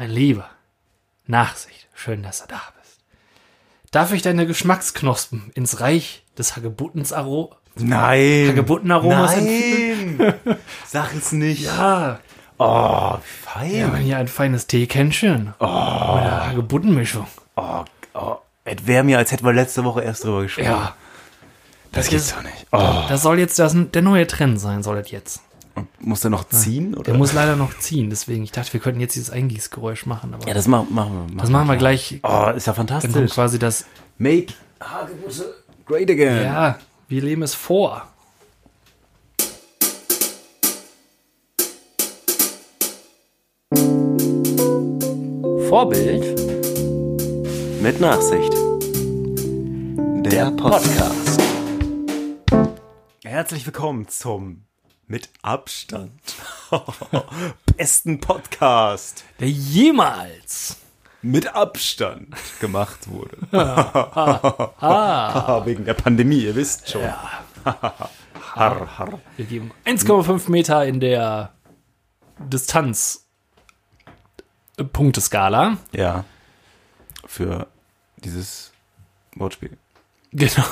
[0.00, 0.48] Mein Lieber,
[1.26, 3.00] Nachsicht, schön, dass du da bist.
[3.90, 8.48] Darf ich deine Geschmacksknospen ins Reich des Hagebuttens Aro Nein.
[8.48, 10.32] Hagebuttenaromas Nein.
[10.86, 11.64] Sag es nicht.
[11.64, 12.18] Ja,
[12.56, 13.84] Oh, fein.
[13.88, 15.52] haben hier ein feines Teekännchen.
[15.60, 15.64] Oh.
[15.66, 17.26] Oder Hagebuttenmischung.
[17.56, 18.36] Oh, oh.
[18.64, 20.64] Es wäre mir, als hätten wir letzte Woche erst drüber gesprochen.
[20.64, 20.94] Ja.
[21.92, 22.66] das ist- gibt's doch nicht.
[22.72, 23.04] Oh.
[23.06, 25.42] Das soll jetzt das, der neue Trend sein, soll das jetzt.
[26.00, 26.94] Muss der noch ziehen?
[26.94, 27.04] Oder?
[27.04, 30.46] Der muss leider noch ziehen, deswegen, ich dachte, wir könnten jetzt dieses Eingießgeräusch machen, aber
[30.46, 31.36] ja, das machen, machen wir.
[31.40, 32.20] das machen wir gleich.
[32.22, 33.32] Oh, ist ja Dann kommt fantastisch.
[33.32, 33.84] quasi das,
[34.18, 35.54] Make Hagebutte
[35.86, 36.44] great again.
[36.44, 38.06] ja, wir leben es vor.
[45.68, 46.24] Vorbild
[47.82, 48.52] mit Nachsicht.
[50.26, 51.40] Der Podcast.
[53.24, 54.64] Herzlich willkommen zum
[55.10, 56.12] mit Abstand
[57.76, 60.76] besten Podcast Der jemals.
[61.20, 63.36] mit Abstand gemacht wurde.
[65.66, 67.02] Wegen der Pandemie, ihr wisst schon.
[67.64, 69.18] Har, har.
[69.36, 71.54] Wir geben 1,5 Meter in der
[72.38, 73.26] Distanz
[74.76, 75.76] äh, Punkteskala.
[75.90, 76.24] Ja.
[77.26, 77.66] Für
[78.16, 78.70] dieses
[79.34, 79.76] Wortspiel.
[80.30, 80.62] Genau.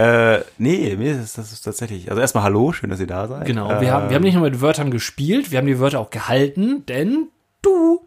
[0.00, 2.08] Äh, nee, mir ist das ist tatsächlich.
[2.08, 3.44] Also erstmal Hallo, schön, dass ihr da seid.
[3.44, 3.68] Genau.
[3.80, 6.86] Wir haben, wir haben nicht nur mit Wörtern gespielt, wir haben die Wörter auch gehalten,
[6.86, 7.28] denn
[7.60, 8.00] du,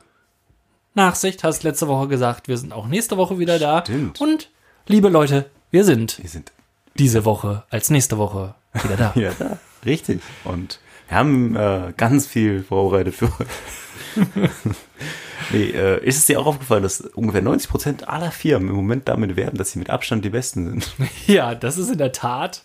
[0.96, 3.84] Nachsicht, hast letzte Woche gesagt, wir sind auch nächste Woche wieder da.
[3.86, 4.20] Stimmt.
[4.22, 4.50] Und,
[4.88, 6.52] liebe Leute, wir sind wir sind
[6.98, 9.14] diese Woche als nächste Woche wieder da.
[9.20, 9.58] Ja, da.
[9.86, 10.22] Richtig.
[10.46, 10.80] Und
[11.14, 13.32] wir haben äh, ganz viel vorbereitet für
[15.52, 19.08] nee, äh, ist es dir auch aufgefallen, dass ungefähr 90 Prozent aller Firmen im Moment
[19.08, 20.92] damit werben, dass sie mit Abstand die Besten sind?
[21.28, 22.64] Ja, das ist in der Tat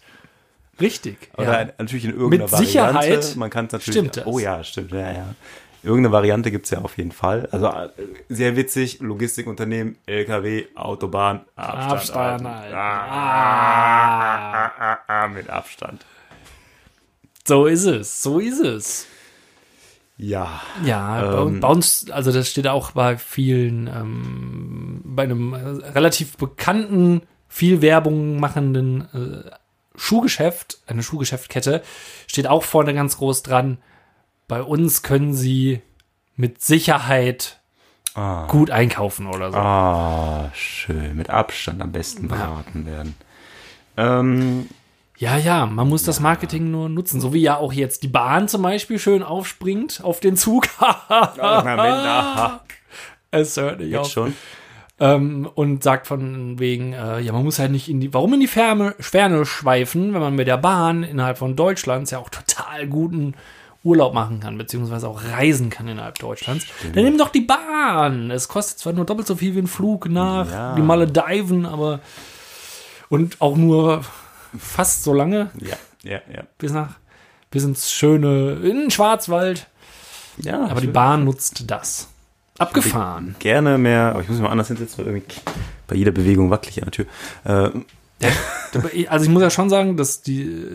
[0.80, 1.30] richtig.
[1.36, 1.72] Oder ja.
[1.78, 3.38] natürlich in irgendeiner Mit Sicherheit Variante.
[3.38, 3.98] Man kann es natürlich.
[3.98, 4.26] stimmt das.
[4.26, 4.92] Oh ja, stimmt.
[4.92, 5.34] Ja, ja.
[5.82, 7.48] Irgendeine Variante gibt es ja auf jeden Fall.
[7.52, 7.90] Also äh,
[8.30, 11.92] sehr witzig, Logistikunternehmen, LKW, Autobahn, Abstand.
[11.92, 12.46] Abstand.
[12.46, 12.76] Alter.
[12.76, 16.04] Ah, ah, ah, ah, mit Abstand.
[17.48, 19.06] So ist es, so ist es.
[20.18, 20.60] Ja.
[20.84, 21.64] Ja, bei, Ähm.
[21.64, 28.38] uns, also das steht auch bei vielen, ähm, bei einem äh, relativ bekannten, viel Werbung
[28.38, 29.08] machenden
[29.46, 29.50] äh,
[29.96, 31.82] Schuhgeschäft, eine Schuhgeschäftkette,
[32.26, 33.78] steht auch vorne ganz groß dran.
[34.46, 35.80] Bei uns können Sie
[36.36, 37.54] mit Sicherheit
[38.14, 38.46] Ah.
[38.48, 39.56] gut einkaufen oder so.
[39.58, 41.16] Ah, schön.
[41.16, 43.14] Mit Abstand am besten beraten werden.
[43.96, 44.68] Ähm,
[45.18, 47.20] Ja, ja, man muss das Marketing nur nutzen.
[47.20, 50.68] So wie ja auch jetzt die Bahn zum Beispiel schön aufspringt auf den Zug.
[50.78, 52.60] Aha.
[53.32, 54.10] es hört nicht Jetzt auf.
[54.10, 54.34] schon?
[55.00, 58.40] Ähm, und sagt von wegen, äh, ja, man muss halt nicht in die, warum in
[58.40, 62.86] die Ferne, Ferne schweifen, wenn man mit der Bahn innerhalb von Deutschlands ja auch total
[62.88, 63.34] guten
[63.84, 66.66] Urlaub machen kann, beziehungsweise auch reisen kann innerhalb Deutschlands.
[66.94, 68.30] Dann nimm doch die Bahn.
[68.32, 70.74] Es kostet zwar nur doppelt so viel wie ein Flug nach Ja.
[70.74, 72.00] die Malediven, aber
[73.08, 74.02] und auch nur
[74.58, 76.42] fast so lange Ja, ja, ja.
[76.58, 76.96] bis nach
[77.50, 79.66] bis ins schöne in den Schwarzwald.
[80.38, 82.08] Ja, Aber die Bahn nutzt das.
[82.58, 83.34] Abgefahren.
[83.38, 85.36] gerne mehr, aber ich muss mich mal anders hinsetzen, weil irgendwie
[85.86, 87.06] bei jeder Bewegung wackelig an der Tür.
[87.44, 87.70] Äh,
[89.08, 90.66] Also ich muss ja schon sagen, dass die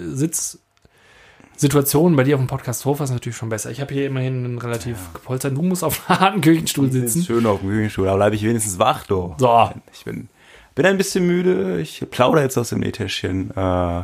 [1.55, 3.69] Sitzsituation bei dir auf dem Podcast Sofa ist natürlich schon besser.
[3.71, 5.55] Ich habe hier immerhin einen relativ gepolsterten.
[5.57, 7.23] Du musst auf einem harten Küchenstuhl sitzen.
[7.23, 9.35] schön auf dem Küchenstuhl, da bleibe ich wenigstens wach, du.
[9.37, 9.69] So.
[9.93, 10.29] Ich bin,
[10.75, 13.51] bin ein bisschen müde, ich plaudere jetzt aus dem Nähtäschchen.
[13.55, 14.03] Äh,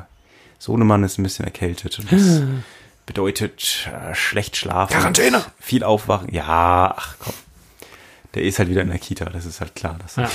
[0.59, 1.99] Sohnemann ist ein bisschen erkältet.
[1.99, 2.41] Und das
[3.05, 4.93] bedeutet äh, schlecht schlafen.
[4.93, 5.43] Quarantäne.
[5.59, 6.33] Viel aufwachen.
[6.33, 7.33] Ja, ach komm.
[8.35, 9.97] Der ist halt wieder in der Kita, das ist halt klar.
[10.01, 10.29] Das Ja.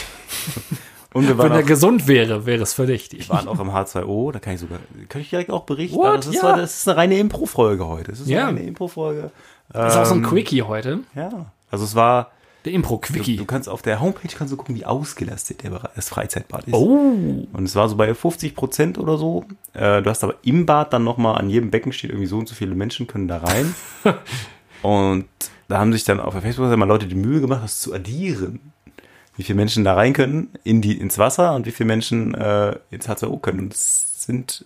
[1.16, 3.28] Wir Wenn er auch, gesund wäre, wäre es verdächtig.
[3.28, 5.96] waren auch im H2O, da kann ich sogar, kann ich direkt auch berichten.
[5.96, 6.18] What?
[6.18, 6.56] Das, ist, Ja.
[6.56, 8.10] das ist eine reine Impro-Folge heute.
[8.10, 8.48] Das ist Ja.
[8.48, 9.30] eine reine Impro-Folge.
[9.68, 11.00] Das ist auch so ein Ähm, Quickie heute.
[11.14, 11.46] Ja.
[11.70, 12.32] Also es war,
[12.64, 13.36] Der du, Impro-Quickie.
[13.36, 16.74] du kannst auf der Homepage kannst du gucken, wie ausgelastet der das Freizeitbad ist.
[16.74, 17.46] Oh.
[17.52, 19.44] Und es war so bei 50 Prozent oder so.
[19.74, 22.48] Äh, du hast aber im Bad dann nochmal, an jedem Becken steht irgendwie so und
[22.48, 23.74] so viele Menschen können da rein.
[24.82, 25.26] und
[25.68, 28.72] da haben sich dann auf der Facebook-Seite mal Leute die Mühe gemacht, das zu addieren.
[29.36, 32.76] Wie viele Menschen da rein können in die, ins Wasser und wie viele Menschen äh,
[32.90, 33.58] ins H2O können.
[33.60, 34.64] Und es sind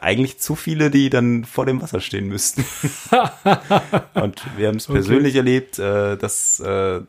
[0.00, 2.64] eigentlich zu viele, die dann vor dem Wasser stehen müssten.
[4.14, 7.00] und wir haben es persönlich erlebt, äh, dass, äh,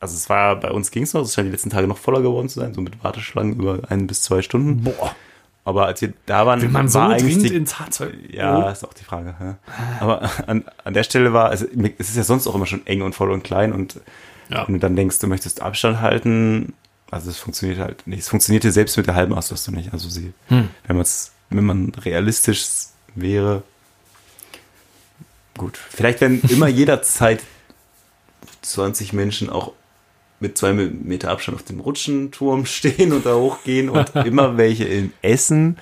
[0.00, 2.22] also es war, bei uns ging es noch, es scheint die letzten Tage noch voller
[2.22, 4.82] geworden zu sein, so mit Warteschlangen über ein bis zwei Stunden.
[4.84, 5.14] Boah.
[5.66, 8.10] Aber als wir da waren, Will man so war eigentlich dringend die, ins H2O?
[8.36, 9.34] ja, ist auch die Frage.
[9.40, 9.56] Ja.
[9.98, 11.64] Aber an, an der Stelle war, also,
[11.98, 13.98] es ist ja sonst auch immer schon eng und voll und klein und
[14.50, 14.66] Ja.
[14.66, 16.74] wenn du dann denkst, du möchtest Abstand halten,
[17.10, 18.18] also es funktioniert halt nicht.
[18.20, 19.90] Es funktionierte selbst mit der halben Auslastung nicht.
[19.94, 20.68] Also sie, Hm.
[20.86, 21.06] wenn man
[21.56, 22.64] wenn man realistisch
[23.14, 23.62] wäre,
[25.56, 25.76] gut.
[25.76, 27.42] Vielleicht wenn immer jederzeit
[28.62, 29.72] 20 Menschen auch
[30.40, 35.12] mit zwei Meter Abstand auf dem Rutschenturm stehen und da hochgehen und immer welche im
[35.22, 35.78] Essen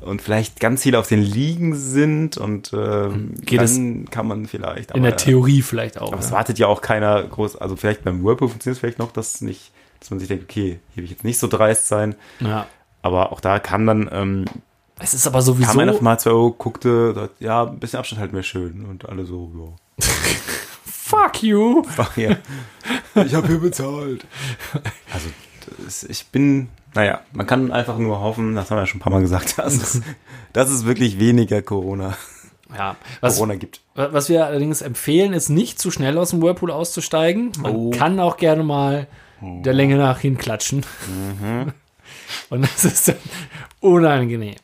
[0.00, 4.46] und vielleicht ganz viele auf den Liegen sind und ähm, Geht es dann kann man
[4.46, 4.90] vielleicht.
[4.90, 6.12] In der Theorie vielleicht auch.
[6.12, 6.36] Aber es ja.
[6.36, 9.72] wartet ja auch keiner groß, also vielleicht beim Whirlpool funktioniert es vielleicht noch, dass nicht,
[10.00, 12.66] dass man sich denkt, okay, hier will ich jetzt nicht so dreist sein, ja.
[13.02, 14.44] aber auch da kann dann, ähm,
[14.98, 15.70] Es ist aber sowieso.
[15.70, 19.08] kam einer mal zwei Euro, guckte, sagt, ja, ein bisschen Abstand halt mehr schön und
[19.08, 19.50] alle so,
[20.00, 20.06] ja.
[20.84, 21.84] Fuck you!
[21.98, 22.36] Ach, ja.
[23.24, 24.26] Ich habe hier bezahlt.
[25.12, 25.28] Also,
[25.84, 29.02] das, ich bin, naja, man kann einfach nur hoffen, das haben wir ja schon ein
[29.02, 30.00] paar Mal gesagt, dass es,
[30.52, 32.16] dass es wirklich weniger Corona,
[32.74, 32.96] Ja.
[33.20, 33.82] Was, Corona gibt.
[33.94, 37.52] was wir allerdings empfehlen, ist nicht zu schnell aus dem Whirlpool auszusteigen.
[37.60, 37.90] Man Oh.
[37.90, 39.06] kann auch gerne mal
[39.40, 40.84] der Länge nach hinklatschen.
[42.50, 43.16] Und das ist dann
[43.80, 44.56] unangenehm.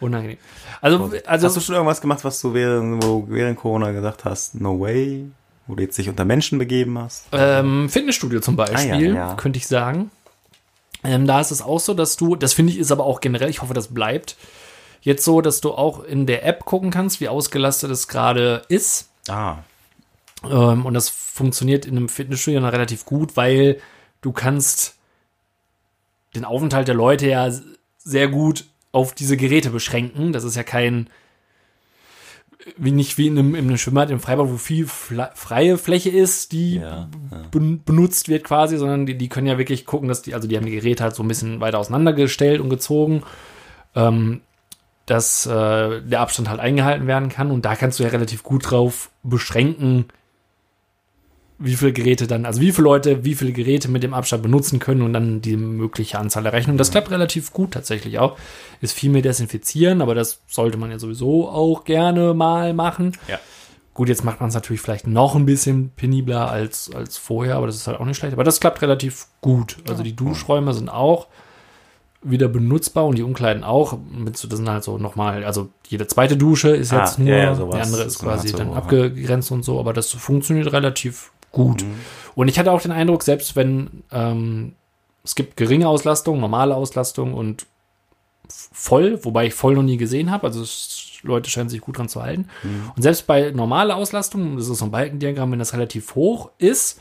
[0.00, 0.38] Unangenehm.
[0.80, 4.60] Also, also hast du schon irgendwas gemacht, was du während, wo während Corona gesagt hast,
[4.60, 5.26] no way,
[5.66, 7.26] wo du jetzt dich unter Menschen begeben hast?
[7.32, 9.34] Ähm, Fitnessstudio zum Beispiel, Ah, ja, ja.
[9.34, 10.10] könnte ich sagen.
[11.04, 13.48] Ähm, da ist es auch so, dass du, das finde ich ist aber auch generell,
[13.50, 14.36] ich hoffe, das bleibt,
[15.02, 19.10] jetzt so, dass du auch in der App gucken kannst, wie ausgelastet es gerade ist.
[19.28, 19.58] Ah,
[20.50, 23.80] Ähm, und das funktioniert in einem Fitnessstudio dann relativ gut, weil
[24.22, 24.96] du kannst
[26.34, 27.50] den Aufenthalt der Leute ja
[27.98, 28.64] sehr gut
[28.94, 30.32] auf diese Geräte beschränken.
[30.32, 31.10] Das ist ja kein,
[32.76, 36.52] wie nicht wie in einem, in einem Schwimmbad im Freibad, wo viel freie Fläche ist,
[36.52, 37.08] die ja.
[37.30, 37.42] ja.
[37.50, 40.56] ben- benutzt wird quasi, sondern die, die können ja wirklich gucken, dass die, also die
[40.56, 43.24] haben die Geräte halt so ein bisschen weiter auseinandergestellt und gezogen,
[43.96, 44.42] ähm,
[45.06, 48.70] dass äh, der Abstand halt eingehalten werden kann und da kannst du ja relativ gut
[48.70, 50.06] drauf beschränken,
[51.64, 54.78] wie viele Geräte dann, also wie viele Leute, wie viele Geräte mit dem Abstand benutzen
[54.78, 56.74] können und dann die mögliche Anzahl errechnen.
[56.74, 58.36] Und das klappt relativ gut tatsächlich auch.
[58.82, 63.12] Ist viel mehr desinfizieren, aber das sollte man ja sowieso auch gerne mal machen.
[63.28, 63.38] Ja.
[63.94, 67.66] Gut, jetzt macht man es natürlich vielleicht noch ein bisschen penibler als, als vorher, aber
[67.66, 68.34] das ist halt auch nicht schlecht.
[68.34, 69.76] Aber das klappt relativ gut.
[69.88, 71.28] Also die Duschräume sind auch
[72.24, 73.98] wieder benutzbar und die Umkleiden auch.
[74.24, 77.54] Das sind halt so nochmal, also jede zweite Dusche ist Ah, jetzt nur, ja, ja,
[77.54, 81.82] die andere ist hat quasi dann abgegrenzt und so, aber das funktioniert relativ gut.
[81.82, 81.94] Mhm.
[82.34, 84.74] Und ich hatte auch den Eindruck, selbst wenn ähm,
[85.24, 87.66] es gibt geringe Auslastung, normale Auslastung und
[88.48, 92.08] voll, wobei ich voll noch nie gesehen habe, also es, Leute scheinen sich gut dran
[92.08, 92.48] zu halten.
[92.62, 92.92] Mhm.
[92.94, 97.00] Und selbst bei normaler Auslastung, das ist so ein Balkendiagramm, wenn das relativ hoch ist,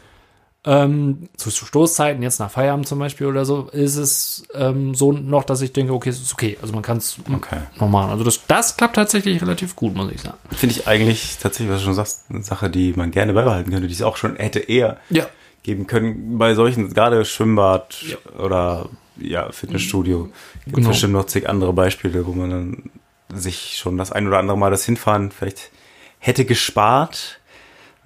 [0.66, 5.44] ähm, zu Stoßzeiten, jetzt nach Feierabend zum Beispiel oder so, ist es ähm, so noch,
[5.44, 6.58] dass ich denke, okay, es ist okay.
[6.62, 7.60] Also man kann es Okay.
[7.80, 8.12] noch machen.
[8.12, 10.38] Also das, das klappt tatsächlich relativ gut, muss ich sagen.
[10.52, 13.88] Finde ich eigentlich tatsächlich, was du schon sagst, eine Sache, die man gerne beibehalten könnte,
[13.88, 15.28] die es auch schon hätte eher Ja.
[15.64, 16.38] geben können.
[16.38, 18.18] Bei solchen, gerade Schwimmbad Ja.
[18.40, 20.30] oder ja, Fitnessstudio,
[20.64, 20.90] gibt Genau.
[20.90, 22.90] bestimmt noch zig andere Beispiele, wo man dann
[23.36, 25.72] sich schon das ein oder andere Mal das Hinfahren vielleicht
[26.20, 27.40] hätte gespart.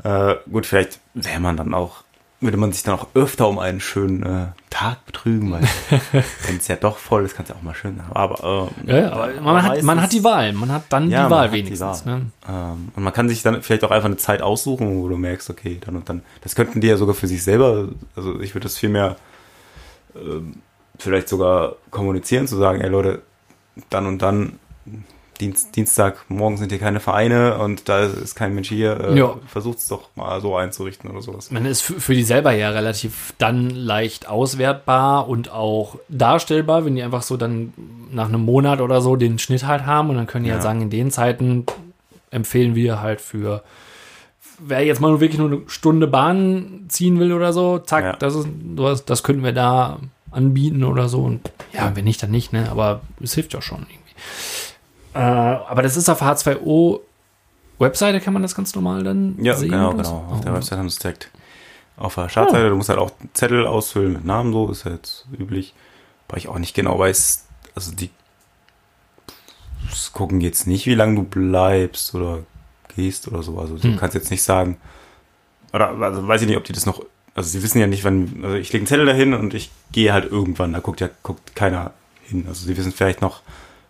[0.04, 2.04] Äh, gut, vielleicht wäre man dann auch,
[2.40, 5.62] würde man sich dann auch öfter um einen schönen äh, Tag betrügen, weil
[6.46, 8.16] wenn es ja doch voll ist, kann es ja auch mal schön haben.
[8.16, 10.54] Aber, äh, Ja, ja, aber man hat, man hat die Wahl.
[10.54, 12.06] Man hat dann Ja, die man Wahl hat die wenigstens.
[12.06, 12.20] Wahl.
[12.20, 12.26] Ne?
[12.48, 15.50] Ähm, und man kann sich dann vielleicht auch einfach eine Zeit aussuchen, wo du merkst,
[15.50, 16.22] okay, dann und dann.
[16.42, 19.16] Das könnten die ja sogar für sich selber, also ich würde das viel mehr
[20.16, 20.62] ähm,
[21.00, 23.22] vielleicht sogar kommunizieren, zu sagen, ey Leute,
[23.90, 24.60] dann und dann,
[25.38, 29.36] Dienst, Dienstag, morgen sind hier keine Vereine und da ist kein Mensch hier, äh, Ja.
[29.48, 31.52] versucht es doch mal so einzurichten oder sowas.
[31.52, 36.96] Man ist für, für die selber ja relativ dann leicht auswertbar und auch darstellbar, wenn
[36.96, 37.74] die einfach so dann
[38.12, 40.56] nach einem Monat oder so den Schnitt halt haben und dann können die Ja.
[40.56, 41.66] halt sagen, in den Zeiten
[42.32, 43.64] empfehlen wir halt für
[44.60, 48.14] wer jetzt mal nur wirklich nur eine Stunde Bahn ziehen will oder so, zack, Ja.
[48.14, 50.00] das ist sowas, das könnten wir da
[50.32, 53.82] anbieten oder so und ja, wenn nicht, dann nicht, ne, aber es hilft ja schon
[53.82, 53.98] irgendwie.
[55.18, 57.00] Äh, aber das ist auf H2O
[57.80, 59.70] Webseite kann man das ganz normal dann Ja, sehen?
[59.70, 60.08] genau, oder was?
[60.08, 60.26] genau.
[60.32, 60.56] Auf der Oh.
[60.56, 61.30] Website haben sie es direkt
[61.96, 62.70] auf der Startseite.
[62.70, 65.74] Du musst halt auch Zettel ausfüllen mit Namen, so ist ja jetzt üblich.
[66.30, 67.46] Weil ich auch nicht genau weiß,
[67.76, 68.10] also die
[70.14, 72.40] gucken jetzt nicht, wie lange du bleibst oder
[72.96, 73.60] gehst oder so.
[73.60, 73.98] Also du Hm.
[73.98, 74.78] kannst jetzt nicht sagen,
[75.74, 77.02] oder also weiß ich nicht, ob die das noch,
[77.36, 80.14] also sie wissen ja nicht, wann, also ich lege einen Zettel dahin und ich gehe
[80.14, 81.92] halt irgendwann, da guckt ja guckt keiner
[82.24, 82.46] hin.
[82.48, 83.42] Also sie wissen vielleicht noch,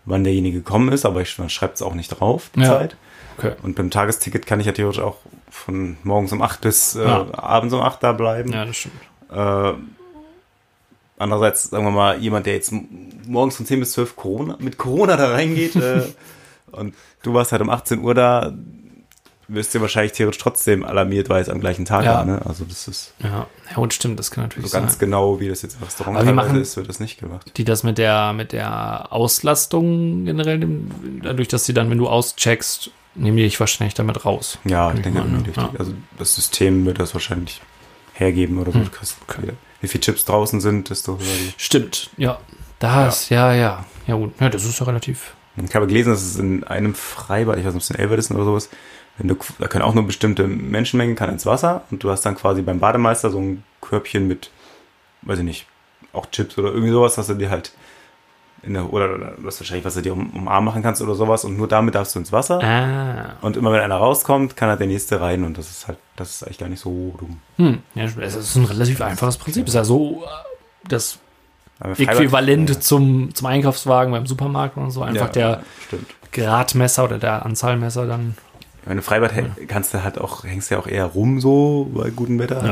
[0.08, 2.80] wann derjenige gekommen ist, aber ich, man schreibt es auch nicht drauf, die Ja.
[2.80, 2.98] Zeit.
[3.38, 3.54] Okay.
[3.62, 5.18] Und beim Tagesticket kann ich ja theoretisch auch
[5.50, 7.28] von morgens um 8 bis äh, Ja.
[7.34, 8.52] abends um 8 da bleiben.
[8.52, 8.96] Ja, das stimmt.
[9.32, 9.74] Äh,
[11.18, 12.74] andererseits, sagen wir mal, jemand, der jetzt
[13.28, 16.02] morgens von 10 bis 12 Corona, mit Corona da reingeht äh,
[16.72, 18.54] und du warst halt um 18 Uhr da,
[19.50, 22.16] wirst du wahrscheinlich theoretisch trotzdem alarmiert, weil es am gleichen Tag Ja.
[22.16, 22.26] war.
[22.26, 22.42] Ne?
[22.46, 25.00] Also das ist Ja, ja und stimmt, das kann so natürlich ganz sein.
[25.00, 27.52] genau, wie das jetzt im Restaurant Aber machen- ist, wird das nicht gemacht.
[27.56, 30.68] Die das mit der, mit der Auslastung generell,
[31.24, 34.60] dadurch, dass sie dann, wenn du auscheckst, nehmen die dich wahrscheinlich damit raus.
[34.66, 35.44] Ja, ich denke, mal.
[35.56, 35.70] Ja.
[35.80, 37.62] also das System wird das wahrscheinlich
[38.14, 38.80] hergeben oder so.
[38.80, 39.18] Du kriegst-
[39.82, 41.54] Wie viele Chips draußen sind, desto höher die.
[41.58, 42.40] Stimmt, ja.
[42.80, 43.86] Das, ja, ja.
[44.08, 44.34] Ja, gut.
[44.40, 45.34] Ja, das ist ja relativ.
[45.56, 48.16] Ich habe gelesen, dass es in einem Freibad, ich weiß nicht, ob es in Elver
[48.16, 48.70] ist oder sowas,
[49.18, 52.36] wenn du, da können auch nur bestimmte Menschenmengen kann ins Wasser und du hast dann
[52.36, 54.52] quasi beim Bademeister so ein Körbchen mit,
[55.24, 55.66] weiß ich nicht,
[56.14, 57.72] auch Chips oder irgendwie sowas, was du dir halt
[58.64, 61.46] in der, oder, was wahrscheinlich, was du dir um, um Arm machen kannst oder sowas
[61.46, 62.62] und nur damit darfst du ins Wasser.
[62.64, 63.36] Ah.
[63.42, 66.32] Und immer wenn einer rauskommt, kann halt der nächste rein und das ist halt, das
[66.32, 67.40] ist eigentlich gar nicht so dumm.
[67.58, 67.80] Hm.
[67.94, 69.64] Ja, es ist ein relativ einfaches Prinzip.
[69.64, 71.20] Es ist ja so äh, das
[71.80, 72.80] Äquivalent Ja.
[72.80, 75.04] zum, zum Einkaufswagen beim Supermarkt und so.
[75.04, 76.08] Einfach Ja, der Stimmt.
[76.32, 78.36] Gradmesser oder der Anzahlmesser dann.
[78.88, 82.10] Wenn du Freibad häng- kannst du halt auch, hängst ja auch eher rum so bei
[82.10, 82.64] gutem Wetter.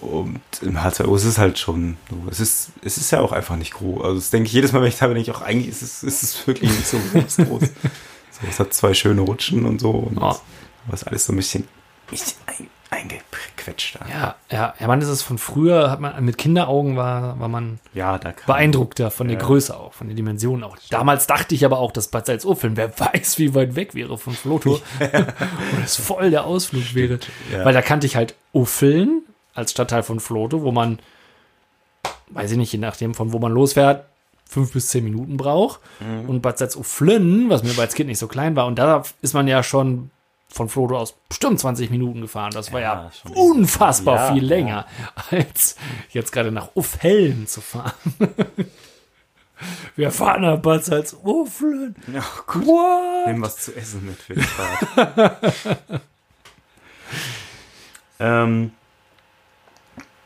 [0.00, 2.16] Und im H2O ist es halt schon so.
[2.30, 4.02] Es ist, es ist ja auch einfach nicht groß.
[4.02, 5.82] Also das denke ich jedes Mal, wenn ich da bin, denke ich auch, eigentlich ist
[5.82, 7.36] es, ist es wirklich nicht so groß.
[7.36, 7.62] groß.
[8.32, 9.90] So, es hat zwei schöne Rutschen und so.
[9.90, 10.22] Und Ja.
[10.28, 11.66] Aber es ist alles so ein bisschen,
[12.46, 13.29] ein, eingequetscht
[13.64, 14.06] da.
[14.08, 17.78] Ja, ja, ja, man ist es von früher, hat man mit Kinderaugen war, war man
[17.94, 19.42] Ja, da kann beeindruckter von der Ja.
[19.44, 20.76] Größe auch, von den Dimensionen auch.
[20.90, 24.32] Damals dachte ich aber auch, dass Bad Salzuflen, wer weiß, wie weit weg wäre von
[24.32, 27.18] Floto und es voll der Ausflug wäre.
[27.52, 27.64] ja.
[27.64, 29.22] Weil da kannte ich halt Uffeln
[29.54, 30.98] als Stadtteil von Floto, wo man,
[32.28, 34.04] weiß ich nicht, je nachdem von wo man losfährt,
[34.48, 35.80] fünf bis zehn Minuten braucht.
[36.00, 36.28] Mhm.
[36.28, 39.34] Und Bad Salzuflen, was mir aber als Kind nicht so klein war, und da ist
[39.34, 40.10] man ja schon
[40.52, 42.50] von Floto aus bestimmt 20 Minuten gefahren.
[42.52, 44.48] Das war ja, Ja, unfassbar Ja, viel ja.
[44.48, 44.86] länger,
[45.30, 45.76] als
[46.10, 47.92] jetzt gerade nach Uffhellen zu fahren.
[49.94, 51.94] Wir fahren nach Bad Salzuflen.
[52.12, 52.66] Ja, gut.
[52.66, 53.26] What?
[53.26, 55.44] Nimm was zu essen mit für die Fahrt.
[58.20, 58.72] ähm,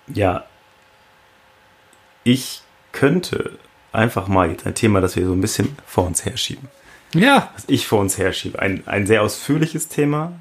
[0.07, 0.45] ja,
[2.23, 2.63] ich
[2.93, 3.59] könnte
[3.93, 6.69] einfach mal jetzt ein Thema, das wir so ein bisschen vor uns herschieben.
[7.15, 8.59] Ja, Was ich vor uns herschiebe.
[8.59, 10.33] Ein, ein sehr ausführliches Thema,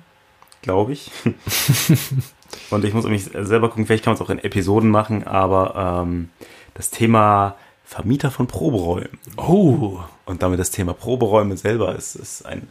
[0.61, 1.11] glaube ich.
[2.69, 6.03] Und ich muss mich selber gucken, vielleicht kann man es auch in Episoden machen, aber
[6.05, 6.29] ähm,
[6.75, 9.19] das Thema Vermieter von Proberäumen.
[9.37, 12.67] oh, Und damit das Thema Proberäume selber ist, ist ein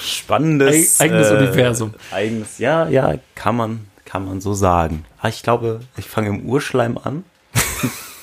[0.00, 1.94] spannendes Eig- eigenes Universum.
[2.12, 5.04] Eigenes, ja, ja, kann man, kann man so sagen.
[5.18, 7.24] Aber ich glaube, ich fange im Urschleim an.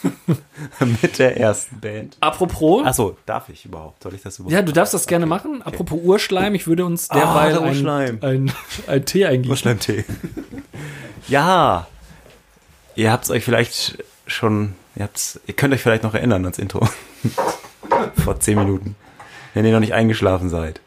[1.01, 2.17] Mit der ersten Band.
[2.19, 2.85] apropos.
[2.85, 4.03] Achso, darf ich überhaupt?
[4.03, 4.53] Soll ich das überhaupt?
[4.53, 5.61] Ja, du darfst das gerne machen.
[5.61, 8.17] Apropos Urschleim, ich würde uns derweil der ein, Urschleim.
[8.21, 8.51] ein,
[8.87, 9.49] ein Tee eingießen.
[9.51, 10.05] Urschleimtee.
[11.27, 11.87] ja.
[12.95, 16.59] Ihr habt es euch vielleicht schon, ihr, habt's, ihr könnt euch vielleicht noch erinnern ans
[16.59, 16.87] Intro.
[18.23, 18.95] Vor zehn Minuten.
[19.53, 20.79] Wenn ihr noch nicht eingeschlafen seid.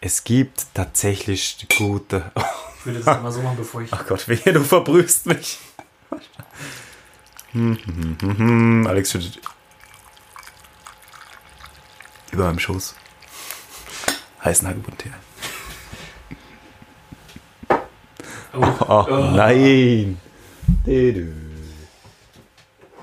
[0.00, 2.30] Es gibt tatsächlich gute.
[2.80, 3.92] Ich würde das mal so machen, bevor ich.
[3.92, 5.58] Ach Gott, wehe, du verbrühst mich.
[7.56, 7.78] Hm,
[8.20, 8.86] hm, hm.
[8.86, 9.40] Alex schüttet
[12.32, 12.94] über meinem Schoß
[14.44, 15.20] heißen Hagebuttentee ein.
[18.88, 20.20] Oh, nein.
[20.86, 21.32] Dö-dö.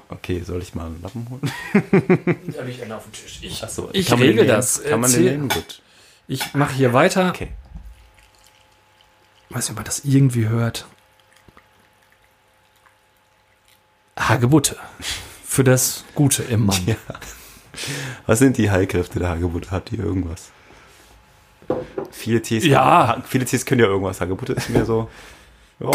[0.10, 1.51] Okay, soll ich mal einen Lappen holen?
[2.57, 3.39] habe ich einen auf dem Tisch.
[3.41, 4.83] Ich, Achso, ich regel das.
[4.83, 5.50] Kann man den nehmen?
[5.50, 5.81] Gut.
[6.27, 7.29] Ich mache hier weiter.
[7.29, 7.50] Okay.
[9.50, 10.86] Weiß nicht, ob man das irgendwie hört.
[14.17, 14.77] Hagebutte.
[15.46, 16.79] Für das Gute im Mann.
[16.86, 16.96] Ja.
[18.27, 19.72] Was sind die Heilkräfte der Hagebutte?
[19.72, 20.51] Hat die irgendwas?
[22.12, 23.24] Viele Tees, Ja.
[23.27, 24.22] viele Tees können ja irgendwas.
[24.22, 25.10] Hagebutte ist mir so.
[25.79, 25.89] Ja,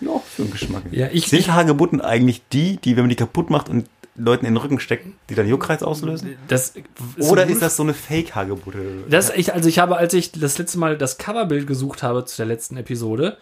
[0.00, 0.82] ja für den Geschmack.
[0.92, 4.54] Ja, ich- Sind Hagebutten eigentlich die, die, wenn man die kaputt macht und Leuten in
[4.54, 6.36] den Rücken steckt, die dann Juckreiz auslösen?
[6.48, 6.74] Das
[7.18, 9.04] Oder ist das so eine Fake-Hagebutte?
[9.08, 12.36] Das ich, also ich habe, als ich das letzte Mal das Coverbild gesucht habe zu
[12.36, 13.38] der letzten Episode,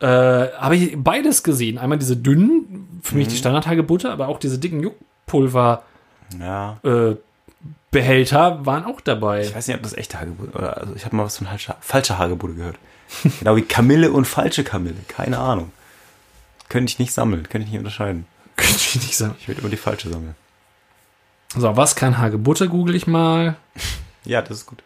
[0.00, 1.78] äh, habe ich beides gesehen.
[1.78, 3.18] Einmal diese dünnen, für Mhm.
[3.18, 5.82] mich die Standardhagebutte, aber auch diese dicken Juckpulver
[6.38, 6.78] Ja.
[6.84, 7.16] äh,
[7.90, 9.42] Behälter waren auch dabei.
[9.42, 11.76] Ich weiß nicht, ob das echte Hagebutte oder also ich habe mal was von falscher,
[11.80, 12.76] falscher Hagebutte gehört.
[13.38, 14.96] genau wie Kamille und falsche Kamille.
[15.08, 15.72] Keine Ahnung.
[16.68, 18.26] Könnte ich nicht sammeln, könnte ich nicht unterscheiden.
[18.56, 19.34] Könnte ich nicht sagen.
[19.38, 20.34] Ich würde immer die falsche sammeln.
[21.56, 23.56] So, was kann Hagebutte, google ich mal.
[24.24, 24.82] Ja, das ist gut.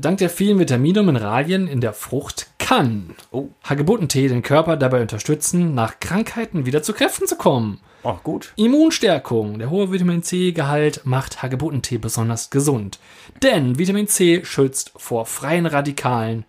[0.00, 3.48] Dank der vielen Vitamine und Mineralien in der Frucht kann Oh.
[3.64, 7.80] Hagebuttentee den Körper dabei unterstützen, nach Krankheiten wieder zu Kräften zu kommen.
[8.02, 8.52] Oh, gut.
[8.56, 9.58] Immunstärkung.
[9.58, 12.98] Der hohe Vitamin C-Gehalt macht Hagebuttentee besonders gesund.
[13.42, 16.44] Denn Vitamin C schützt vor freien Radikalen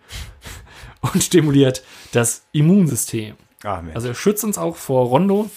[1.12, 3.34] und stimuliert das Immunsystem.
[3.64, 3.82] Ah.
[3.94, 5.50] Also er schützt uns auch vor Rondo,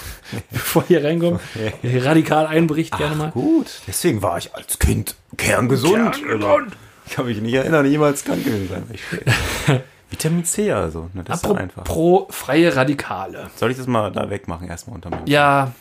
[0.50, 1.40] bevor ihr reinkommt.
[1.82, 3.30] Radikal einbricht gerne mal.
[3.32, 3.82] gut.
[3.86, 6.14] Deswegen war ich als Kind kerngesund.
[6.22, 6.76] Kerngesund.
[7.10, 9.80] Ich kann mich nicht erinnern, jemals krank gewesen sein.
[10.10, 11.10] Vitamin C also.
[11.12, 11.82] Na, das ist doch einfach.
[11.82, 13.50] Pro freie Radikale.
[13.56, 15.22] Soll ich das mal da wegmachen, erstmal unter mir?
[15.26, 15.72] Ja,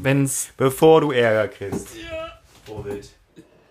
[0.00, 0.48] wenn's.
[0.56, 1.88] Bevor du Ärger kriegst.
[2.64, 3.10] Vorbild.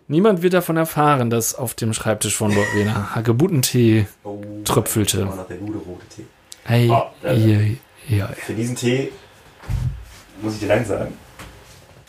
[0.07, 4.05] Niemand wird davon erfahren, dass auf dem Schreibtisch von Lorena Hagebuttentee
[4.63, 5.27] Tröpfelte.
[5.31, 6.25] Oh, noch der gute rote Tee.
[6.63, 8.27] Hey, Oh, hier, hier.
[8.37, 9.11] Für diesen Tee
[10.43, 11.17] muss ich dir Dank sagen.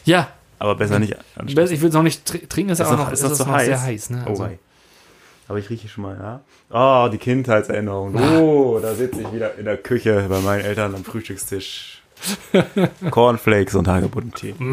[0.05, 1.17] Ja, Aber besser nicht.
[1.47, 3.39] ich will es noch nicht tr- trinken, ist, Ist aber noch- ist ist noch es
[3.39, 3.87] zu noch sehr heiß?
[3.87, 4.11] heiß.
[4.11, 4.25] Ne?
[4.27, 4.59] Oh, Also, wei.
[5.49, 6.41] Aber ich rieche schon mal, ja.
[6.71, 8.15] Oh, die Kindheitserinnerung.
[8.17, 12.03] Oh, da sitze ich wieder in der Küche bei meinen Eltern am Frühstückstisch.
[13.11, 14.55] Cornflakes und Hagebuttentee.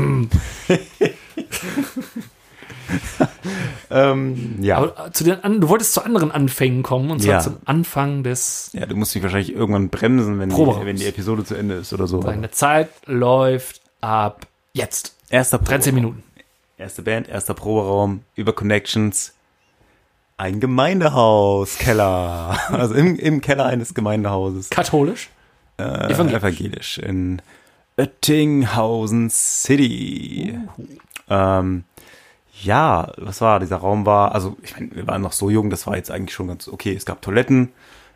[3.89, 4.77] ähm, ja.
[4.77, 7.39] aber zu den, an- du wolltest zu anderen Anfängen kommen, und zwar Ja.
[7.39, 8.69] zum Anfang des.
[8.73, 11.93] ja, du musst mich wahrscheinlich irgendwann bremsen, wenn die, wenn die Episode zu Ende ist
[11.93, 12.19] oder so.
[12.21, 15.15] Deine Zeit läuft ab jetzt.
[15.29, 15.95] Erster 13 Proberaum.
[15.95, 16.23] Minuten.
[16.77, 19.33] Erste Band, erster Proberaum, über Connections.
[20.41, 22.57] Ein Gemeindehaus, Keller.
[22.71, 24.71] Also im, im Keller eines Gemeindehauses.
[24.71, 25.29] Katholisch?
[25.77, 26.33] Äh, Evangelisch.
[26.33, 26.97] evangelisch.
[26.97, 27.41] in
[27.95, 30.57] Oettinghausen City.
[31.29, 31.83] Ähm,
[32.59, 35.85] ja, was war, dieser Raum war, also ich meine, wir waren noch so jung, das
[35.85, 36.95] war jetzt eigentlich schon ganz okay.
[36.95, 37.69] Es gab Toiletten.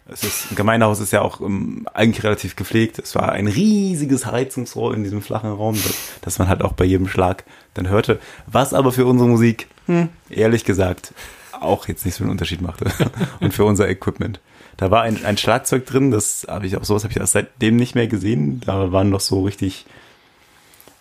[0.07, 2.97] Es ist, ein Gemeindehaus ist ja auch ähm, eigentlich relativ gepflegt.
[2.97, 6.85] Es war ein riesiges Heizungsrohr in diesem flachen Raum, das, das man halt auch bei
[6.85, 7.43] jedem Schlag
[7.75, 8.19] dann hörte.
[8.47, 11.13] Was aber für unsere Musik, hm, ehrlich gesagt,
[11.61, 12.85] auch jetzt nicht so einen Unterschied machte.
[13.39, 14.39] Und für unser Equipment.
[14.77, 17.95] Da war ein, ein Schlagzeug drin, das habe ich auch sowas habe ich seitdem nicht
[17.95, 18.59] mehr gesehen.
[18.65, 19.85] Da waren noch so richtig,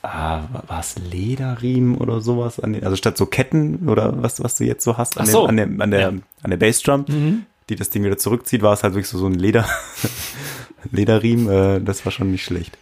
[0.03, 4.57] ah, war es Lederriemen oder sowas an den, also statt so Ketten oder was, was
[4.57, 5.47] du jetzt so hast an, so.
[5.49, 6.09] den, an der, an der, Ja.
[6.09, 7.47] an der Bassdrum, Mhm.
[7.69, 9.69] die das Ding wieder zurückzieht, war es halt wirklich so, so ein Leder,
[10.93, 12.77] Lederriemen, äh, das war schon nicht schlecht.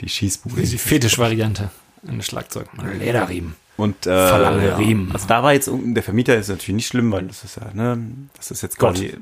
[0.00, 0.62] Die Schießbude.
[0.62, 1.70] Die Fetisch-Variante.
[2.06, 2.68] Ein Schlagzeug.
[3.00, 3.56] Lederriemen.
[3.78, 4.76] Und äh, Verlange.
[4.76, 5.10] Riemen.
[5.12, 7.62] Also da war jetzt unten- der Vermieter ist natürlich nicht schlimm, weil das ist ja,
[7.72, 7.98] ne,
[8.36, 9.16] das ist jetzt quasi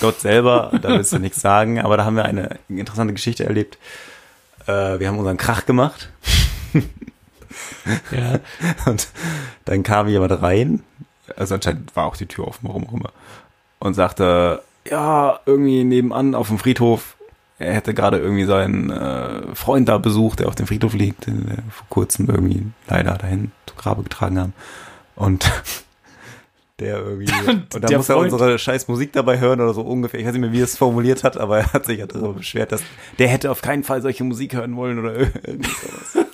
[0.00, 3.78] Gott, selber, da willst du nichts sagen, aber da haben wir eine interessante Geschichte erlebt.
[4.66, 6.10] Äh, wir haben unseren Krach gemacht
[8.10, 8.40] Ja.
[8.86, 9.08] und
[9.64, 10.82] dann kam jemand rein,
[11.36, 13.12] also anscheinend war auch die Tür offen, warum auch immer,
[13.78, 17.13] und sagte, ja, irgendwie nebenan auf dem Friedhof,
[17.58, 21.46] er hätte gerade irgendwie seinen äh, Freund da besucht, der auf dem Friedhof liegt, den
[21.48, 24.52] wir vor kurzem irgendwie leider dahin zu Grabe getragen haben.
[25.14, 25.50] Und
[26.80, 27.32] der irgendwie,
[27.74, 30.18] und der muss er unsere scheiß Musik dabei hören oder so ungefähr.
[30.18, 32.32] Ich weiß nicht mehr, wie er es formuliert hat, aber er hat sich ja darüber
[32.32, 32.82] beschwert, dass
[33.18, 35.14] der hätte auf keinen Fall solche Musik hören wollen oder
[35.44, 36.26] irgendwie sowas.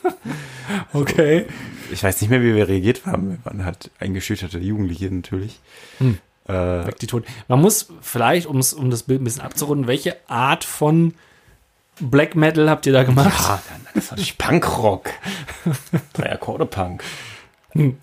[0.94, 1.46] Okay.
[1.92, 3.30] Ich weiß nicht mehr, wie wir reagiert haben.
[3.30, 5.60] Wir waren halt eingeschüchterte Jugendliche natürlich.
[5.98, 6.18] Hm.
[6.48, 7.26] Äh, Weg die Toten.
[7.48, 11.14] Man muss vielleicht, um's, um das Bild ein bisschen abzurunden, welche Art von
[12.00, 13.38] Black Metal habt ihr da gemacht?
[13.48, 13.60] ja,
[13.94, 15.10] das war natürlich Punkrock.
[16.14, 17.04] Drei Akkorde Punk.
[17.72, 17.98] Hm.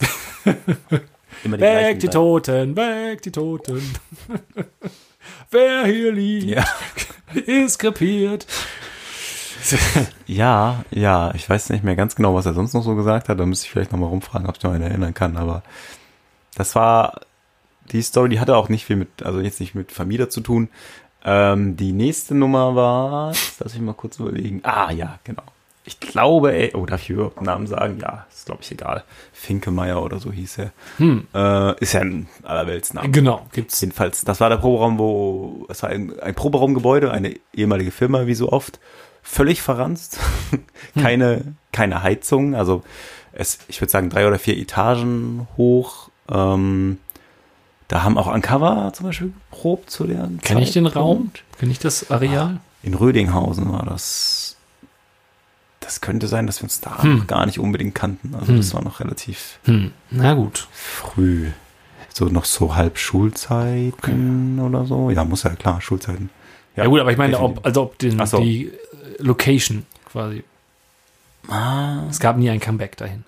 [1.44, 2.08] Immer die Weg die.
[2.08, 3.82] Toten, weg die Toten.
[5.52, 6.66] Wer hier liegt, Ja.
[7.46, 8.46] ist krepiert.
[10.26, 13.40] Ja, ja, ich weiß nicht mehr ganz genau, was er sonst noch so gesagt hat.
[13.40, 15.36] Da müsste ich vielleicht nochmal rumfragen, ob ich noch einen erinnern kann.
[15.36, 15.64] Aber
[16.56, 17.22] das war
[17.92, 20.70] die Story, die hatte auch nicht viel mit, also jetzt nicht mit Vermieter zu tun.
[21.24, 24.62] Ähm, die nächste Nummer war, lass ich mal kurz überlegen.
[24.64, 25.44] Ah, ja, genau.
[25.84, 28.00] Ich glaube, ey, oh, darf ich überhaupt einen Namen sagen?
[28.02, 29.06] Ja, ist glaube ich egal.
[29.32, 30.72] Finkemeier oder so hieß er.
[30.98, 31.28] Hm.
[31.34, 33.10] Äh, ist ja ein Allerweltsname.
[33.10, 33.80] Genau, gibt's.
[33.80, 38.34] Jedenfalls, das war der Proberaum, wo, es war ein, ein Proberaumgebäude, eine ehemalige Firma, wie
[38.34, 38.82] so oft,
[39.22, 40.20] völlig verranzt.
[41.02, 42.84] keine, keine Heizung, also
[43.32, 46.10] es, ich würde sagen, drei oder vier Etagen hoch.
[46.30, 46.98] Ähm,
[47.88, 50.86] da haben auch Uncover zum Beispiel geprobt zu der Kenne ich den.
[50.88, 51.32] Raum?
[51.60, 52.60] Kenne ich das Areal?
[52.84, 54.56] In Rödinghausen war das.
[55.80, 57.18] Das könnte sein, dass wir uns da Hm.
[57.20, 58.36] noch gar nicht unbedingt kannten.
[58.36, 58.58] Also Hm.
[58.58, 59.92] das war noch relativ Hm.
[60.12, 60.68] Na gut.
[60.74, 61.50] früh.
[62.14, 65.12] So noch so halb Schulzeiten oder so.
[65.12, 66.30] Ja, muss ja klar, Schulzeiten.
[66.76, 67.58] Ja, gut, aber ich meine, definitiv.
[67.60, 68.40] ob, also ob den, so.
[68.40, 68.72] die
[69.20, 70.44] Location quasi.
[71.48, 73.24] Ah, Es gab nie ein Comeback dahin.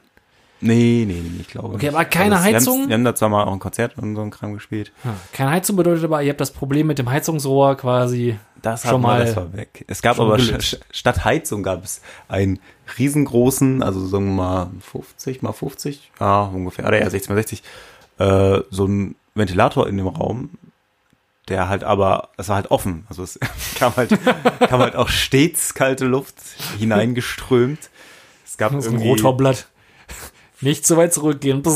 [0.62, 1.76] Nee, nee, nee, ich glaube.
[1.76, 1.96] Okay, nicht.
[1.96, 2.88] aber keine Also, Heizung?
[2.88, 4.92] Wir haben da zwar mal auch ein Konzert und so ein Kram gespielt.
[5.04, 8.38] Ah, Keine Heizung bedeutet aber, ihr habt das Problem mit dem Heizungsrohr quasi.
[8.62, 9.86] Das Schon mal, das war weg.
[9.88, 10.76] Es gab aber gelöst.
[10.76, 12.60] st- statt Heizung gab es einen
[12.98, 17.64] riesengroßen, also sagen wir mal 50 mal 50, ja ungefähr, oder ja 60 mal 60,
[18.18, 20.50] äh, so ein Ventilator in dem Raum,
[21.48, 23.40] der halt aber, es war halt offen, also es
[23.80, 24.12] kam halt,
[24.68, 26.36] kam halt auch stets kalte Luft
[26.80, 27.90] hineingeströmt.
[28.46, 29.68] Es gab irgendwie, Rotorblatt.
[30.62, 31.64] Nicht so weit zurückgehen.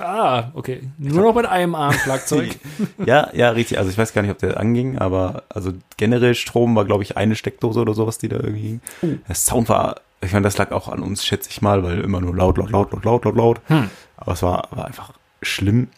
[0.00, 0.82] Ah, okay.
[0.98, 2.56] Nur noch mit einem Arm Schlagzeug.
[3.06, 3.78] Ja, ja, richtig.
[3.78, 7.16] Also ich weiß gar nicht, ob der anging, aber also generell Strom war, glaube ich,
[7.16, 9.20] eine Steckdose oder sowas, die da irgendwie ging.
[9.28, 12.20] Der Sound war, ich meine, das lag auch an uns, schätze ich mal, weil immer
[12.20, 13.60] nur laut, laut, laut, laut, laut, laut, laut.
[13.66, 13.90] Hm.
[14.16, 15.12] Aber es war, war einfach
[15.42, 15.88] schlimm.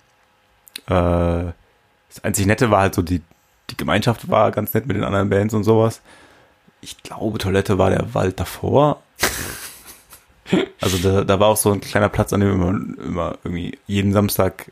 [0.87, 3.23] Äh, das einzig Nette war halt so, die,
[3.71, 6.01] die Gemeinschaft war ganz nett mit den anderen Bands und sowas.
[6.81, 9.03] Ich glaube, Toilette war der Wald davor.
[10.81, 14.13] Also da, da war auch so ein kleiner Platz, an dem immer, immer irgendwie jeden
[14.13, 14.71] Samstag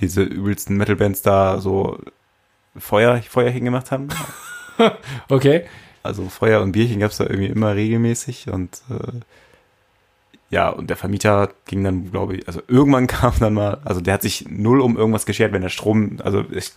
[0.00, 1.98] diese übelsten Metal-Bands da so
[2.76, 4.08] Feuer, Feuer hingemacht haben.
[5.28, 5.64] Okay.
[6.04, 9.18] Also Feuer und Bierchen gab es da irgendwie immer regelmäßig und äh,
[10.50, 14.14] ja, und der Vermieter ging dann, glaube ich, also irgendwann kam dann mal, also der
[14.14, 16.72] hat sich null um irgendwas geschert, wenn der Strom, also ich,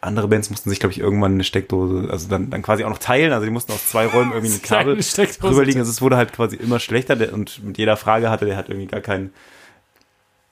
[0.00, 2.98] andere Bands mussten sich, glaube ich, irgendwann eine Steckdose, also dann, dann quasi auch noch
[2.98, 6.32] teilen, also die mussten aus zwei Räumen irgendwie ein Kabel drüberliegen, also es wurde halt
[6.32, 7.16] quasi immer schlechter.
[7.16, 9.32] Der, und mit jeder Frage hatte der halt irgendwie gar keinen,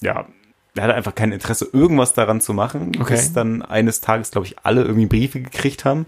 [0.01, 0.27] ja,
[0.75, 3.15] der hatte einfach kein Interesse, irgendwas daran zu machen, Okay.
[3.15, 6.07] bis dann eines Tages, glaube ich, alle irgendwie Briefe gekriegt haben,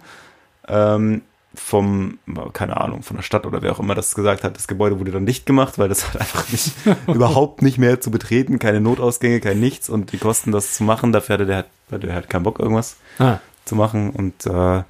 [0.67, 1.23] ähm,
[1.55, 2.19] vom,
[2.53, 5.13] keine Ahnung, von der Stadt oder wer auch immer das gesagt hat, das Gebäude wurde
[5.13, 6.73] dann dicht gemacht, weil das halt einfach nicht,
[7.07, 9.89] überhaupt nicht mehr zu betreten, keine Notausgänge, kein nichts.
[9.89, 11.57] Und die Kosten, das zu machen, dafür hatte der
[11.91, 14.83] halt, der halt keinen Bock, irgendwas Ah, zu machen und äh,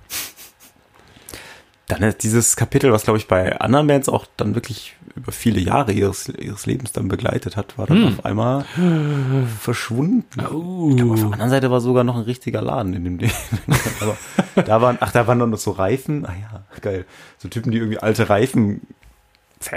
[1.89, 5.59] dann ist dieses Kapitel, was glaube ich bei anderen Bands auch dann wirklich über viele
[5.59, 8.09] Jahre ihres, ihres Lebens dann begleitet hat, war dann Hm.
[8.19, 8.65] auf einmal
[9.61, 10.25] verschwunden.
[10.53, 10.89] Oh.
[10.91, 13.33] Ich glaube, auf der anderen Seite war sogar noch ein richtiger Laden in dem Ding.
[14.01, 14.17] Aber
[14.63, 16.27] da waren, ach, da waren dann noch so Reifen.
[16.27, 17.05] Ah ja, geil.
[17.39, 18.83] So Typen, die irgendwie alte Reifen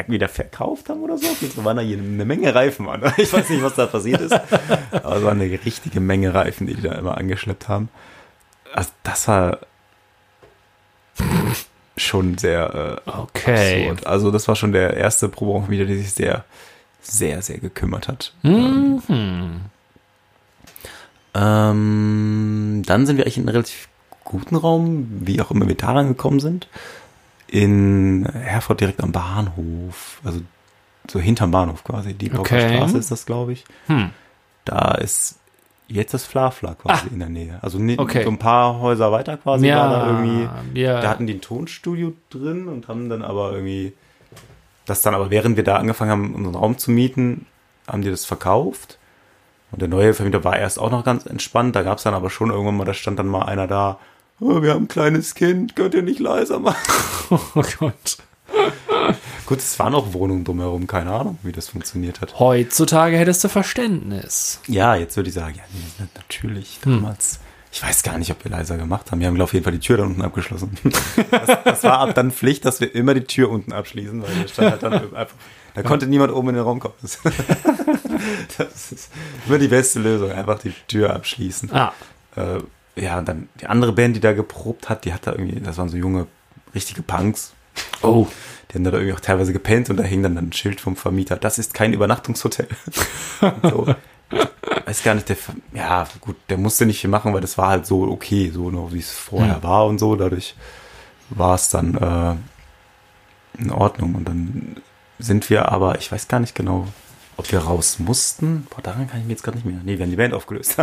[0.07, 1.25] wieder verkauft haben oder so.
[1.41, 3.01] Jetzt waren da hier eine Menge Reifen an.
[3.17, 4.33] Ich weiß nicht, was da passiert ist.
[4.91, 7.89] Aber es war eine richtige Menge Reifen, die die da immer angeschleppt haben.
[8.73, 9.59] Also das war
[11.97, 13.89] schon sehr äh, Okay.
[13.89, 14.07] absurd.
[14.07, 16.45] Also das war schon der erste Proberaum wieder, der sich sehr,
[17.01, 18.33] sehr, sehr gekümmert hat.
[18.43, 19.61] Mhm.
[21.33, 23.87] Ähm, dann sind wir eigentlich in einen relativ
[24.23, 26.67] guten Raum, wie auch immer wir daran gekommen sind.
[27.47, 30.41] In Herford direkt am Bahnhof, also
[31.09, 32.13] so hinterm Bahnhof quasi.
[32.13, 32.75] Die Okay.
[32.75, 33.65] Straße ist das, glaube ich.
[33.87, 34.11] Hm.
[34.65, 35.37] Da ist
[35.91, 37.59] jetzt das Flafla quasi in der Nähe.
[37.61, 38.23] Also ni- Okay.
[38.23, 40.79] so ein paar Häuser weiter quasi war da irgendwie.
[40.79, 41.01] ja.
[41.01, 43.93] Da hatten die ein Tonstudio drin und haben dann aber irgendwie,
[44.85, 47.45] das dann aber während wir da angefangen haben, unseren Raum zu mieten,
[47.87, 48.97] haben die das verkauft.
[49.71, 51.75] Und der neue Vermieter war erst auch noch ganz entspannt.
[51.75, 53.99] Da gab es dann aber schon irgendwann mal, da stand dann mal einer da,
[54.41, 56.77] oh, wir haben ein kleines Kind, könnt ihr nicht leiser machen?
[57.29, 58.17] oh Gott.
[59.51, 62.39] Gut, es waren auch Wohnungen drumherum, keine Ahnung, wie das funktioniert hat.
[62.39, 64.61] Heutzutage hättest du Verständnis.
[64.67, 67.41] Ja, jetzt würde ich sagen, ja, natürlich, damals.
[67.69, 69.19] Ich weiß gar nicht, ob wir leiser gemacht haben.
[69.19, 70.71] Wir haben auf jeden Fall die Tür da unten abgeschlossen.
[71.31, 74.47] Das, das war ab dann Pflicht, dass wir immer die Tür unten abschließen, weil der
[74.47, 75.35] stand halt dann einfach,
[75.73, 76.93] da konnte niemand oben in den Raum kommen.
[77.01, 77.19] Das,
[78.57, 79.11] das ist
[79.47, 81.73] immer die beste Lösung, einfach die Tür abschließen.
[81.73, 81.91] Ah,
[82.37, 82.61] Äh,
[82.95, 85.77] ja, und dann die andere Band, die da geprobt hat, die hat da irgendwie, das
[85.77, 86.27] waren so junge,
[86.73, 87.51] richtige Punks.
[88.01, 88.27] oh.
[88.71, 91.35] Die haben da irgendwie auch teilweise gepennt und da hing dann ein Schild vom Vermieter.
[91.35, 92.67] Das ist kein Übernachtungshotel.
[93.63, 93.93] so.
[94.85, 95.35] Weiß gar nicht, der,
[95.73, 98.93] ja, gut, der musste nicht viel machen, weil das war halt so okay, so noch
[98.93, 99.63] wie es vorher Hm.
[99.63, 100.15] war und so.
[100.15, 100.55] Dadurch
[101.29, 104.15] war es dann äh, in Ordnung.
[104.15, 104.77] Und dann
[105.19, 106.87] sind wir aber, ich weiß gar nicht genau,
[107.41, 108.67] ob wir raus mussten.
[108.69, 109.79] Boah, daran kann ich mir jetzt gerade nicht mehr.
[109.83, 110.75] Nee, wir haben die Band aufgelöst.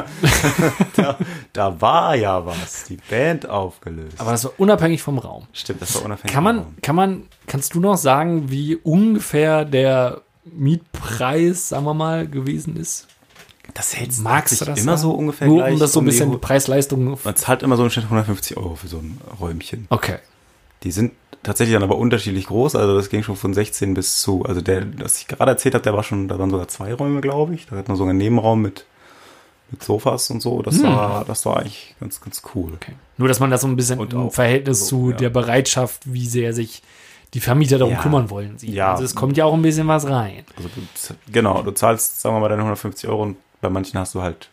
[0.96, 1.16] da,
[1.52, 2.84] da war ja was.
[2.84, 4.20] Die Band aufgelöst.
[4.20, 5.46] Aber das war unabhängig vom Raum.
[5.52, 6.34] Stimmt, das war unabhängig.
[6.34, 6.74] Kann vom man, Raum.
[6.82, 13.06] kann man, kannst du noch sagen, wie ungefähr der Mietpreis, sagen wir mal, gewesen ist?
[13.74, 15.00] Das hält Magst sich das immer sagen?
[15.02, 15.74] so ungefähr Nur gleich.
[15.74, 17.18] um das so ein bisschen Preis-Leistung.
[17.22, 19.86] Man zahlt immer so im Schnitt 150 Euro für so ein Räumchen.
[19.90, 20.18] Okay.
[20.82, 22.76] Die sind tatsächlich dann aber unterschiedlich groß.
[22.76, 25.82] Also das ging schon von 16 bis zu, also der, das ich gerade erzählt habe,
[25.84, 27.66] der war schon, da waren sogar zwei Räume, glaube ich.
[27.66, 28.84] Da hat man sogar einen Nebenraum mit,
[29.70, 30.62] mit Sofas und so.
[30.62, 30.84] Das Hm.
[30.84, 32.72] war, das war eigentlich ganz, ganz cool.
[32.74, 32.92] okay.
[33.16, 35.16] Nur, dass man das so ein bisschen Und im Verhältnis so, zu ja.
[35.16, 36.82] der Bereitschaft, wie sehr sich
[37.34, 38.00] die Vermieter darum Ja.
[38.00, 38.70] kümmern wollen, sieht.
[38.74, 38.92] Ja.
[38.92, 40.44] Also es kommt ja auch ein bisschen was rein.
[40.56, 44.14] Also du, genau, du zahlst, sagen wir mal, deine 150 Euro und bei manchen hast
[44.14, 44.48] du halt,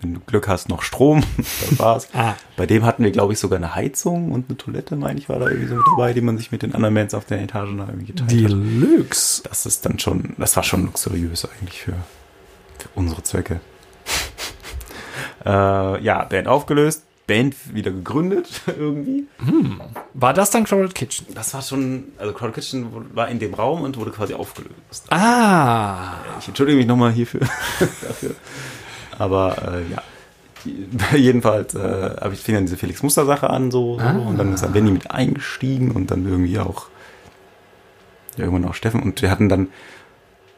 [0.00, 1.24] wenn du Glück hast, noch Strom.
[1.38, 2.08] Das war's.
[2.14, 2.34] Ah.
[2.56, 5.38] Bei dem hatten wir, glaube ich, sogar eine Heizung und eine Toilette, meine ich, war
[5.38, 7.78] da irgendwie so mit dabei, die man sich mit den anderen Bands auf den Etagen
[7.78, 8.50] da irgendwie geteilt hat.
[8.50, 9.42] Deluxe.
[9.44, 11.94] Das ist dann schon, das war schon luxuriös eigentlich für,
[12.78, 13.60] für unsere Zwecke.
[15.44, 19.26] äh, ja, Band aufgelöst, Band wieder gegründet irgendwie.
[20.14, 21.26] War das dann Crowded Kitchen?
[21.34, 25.10] Das war schon, also Crowd Kitchen war in dem Raum und wurde quasi aufgelöst.
[25.10, 26.14] Ah.
[26.40, 27.40] Ich entschuldige mich nochmal hierfür.
[27.80, 28.34] dafür.
[29.18, 30.02] Aber äh, ja.
[31.16, 34.52] Jedenfalls äh, habe ich fing dann diese Felix Muster Sache an so, so und dann
[34.52, 36.88] ist dann Benny mit eingestiegen und dann irgendwie auch
[38.36, 39.68] ja, irgendwann auch Steffen und wir hatten dann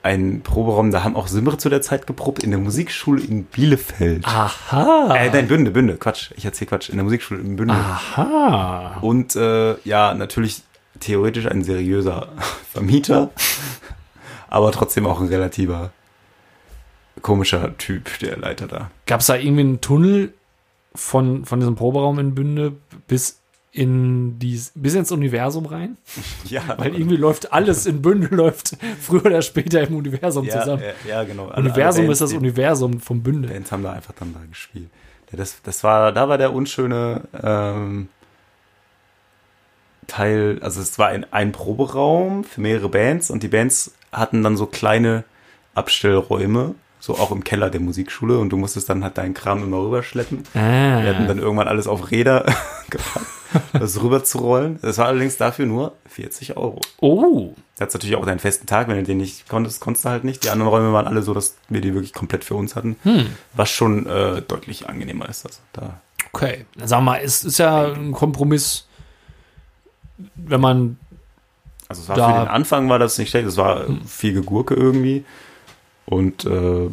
[0.03, 4.25] einen Proberaum, da haben auch Simre zu der Zeit geprobt in der Musikschule in Bielefeld.
[4.25, 5.15] Aha.
[5.15, 7.75] Äh, nein, Bünde, Bünde, Quatsch, ich erzähl Quatsch, in der Musikschule in Bünde.
[7.75, 8.99] Aha.
[9.03, 10.63] Und äh, ja, natürlich
[11.01, 12.29] theoretisch ein seriöser
[12.73, 13.31] Vermieter,
[14.49, 15.93] aber trotzdem auch ein relativer
[17.23, 18.91] komischer Typ, der Leiter da.
[19.07, 20.35] Gab es da irgendwie einen Tunnel
[20.95, 22.73] von, von diesem Proberaum in Bünde
[23.07, 23.41] bis
[23.73, 25.97] in dies, bis ins Universum rein.
[26.45, 30.83] Ja, Weil irgendwie läuft alles in Bünde, läuft früher oder später im Universum ja, zusammen.
[30.83, 31.55] ja, ja, genau.
[31.57, 33.49] Universum alle ist das Universum vom Bünde.
[33.49, 34.91] Bands haben da einfach dann da gespielt.
[35.31, 38.09] Ja, das, das war, da war der unschöne ähm,
[40.09, 44.57] Teil, also es war ein, ein Proberaum für mehrere Bands und die Bands hatten dann
[44.57, 45.23] so kleine
[45.75, 49.79] Abstellräume, so auch im Keller der Musikschule und du musstest dann halt deinen Kram immer
[49.79, 50.45] rüberschleppen.
[50.55, 51.03] Ah.
[51.03, 52.45] Wir hatten dann irgendwann alles auf Räder
[52.91, 53.27] gepackt,
[53.73, 54.79] das rüber zu rollen.
[54.83, 56.81] Das war allerdings dafür nur 40 Euro.
[57.01, 60.11] oh, Du hattest natürlich auch deinen festen Tag, wenn du den nicht konntest, konntest du
[60.11, 60.45] halt nicht.
[60.45, 62.97] Die anderen Räume waren alle so, dass wir die wirklich komplett für uns hatten.
[63.55, 65.47] Was schon äh, deutlich angenehmer ist.
[65.47, 65.99] Also da.
[66.35, 66.67] okay.
[66.85, 68.87] Sag mal, es ist ja ein Kompromiss,
[70.35, 70.99] wenn man
[71.89, 73.47] Also es war Da- für den Anfang war das nicht schlecht.
[73.49, 75.25] Es war äh, viel Gegurke irgendwie.
[76.11, 76.91] Und äh,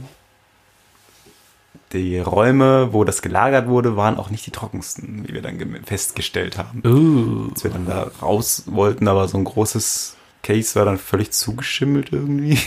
[1.91, 6.57] die Räume, wo das gelagert wurde, waren auch nicht die trockensten, wie wir dann festgestellt
[6.57, 6.81] haben.
[6.85, 11.31] uh, Als wir dann da raus wollten, war so ein großes Case, war dann völlig
[11.31, 12.59] zugeschimmelt irgendwie.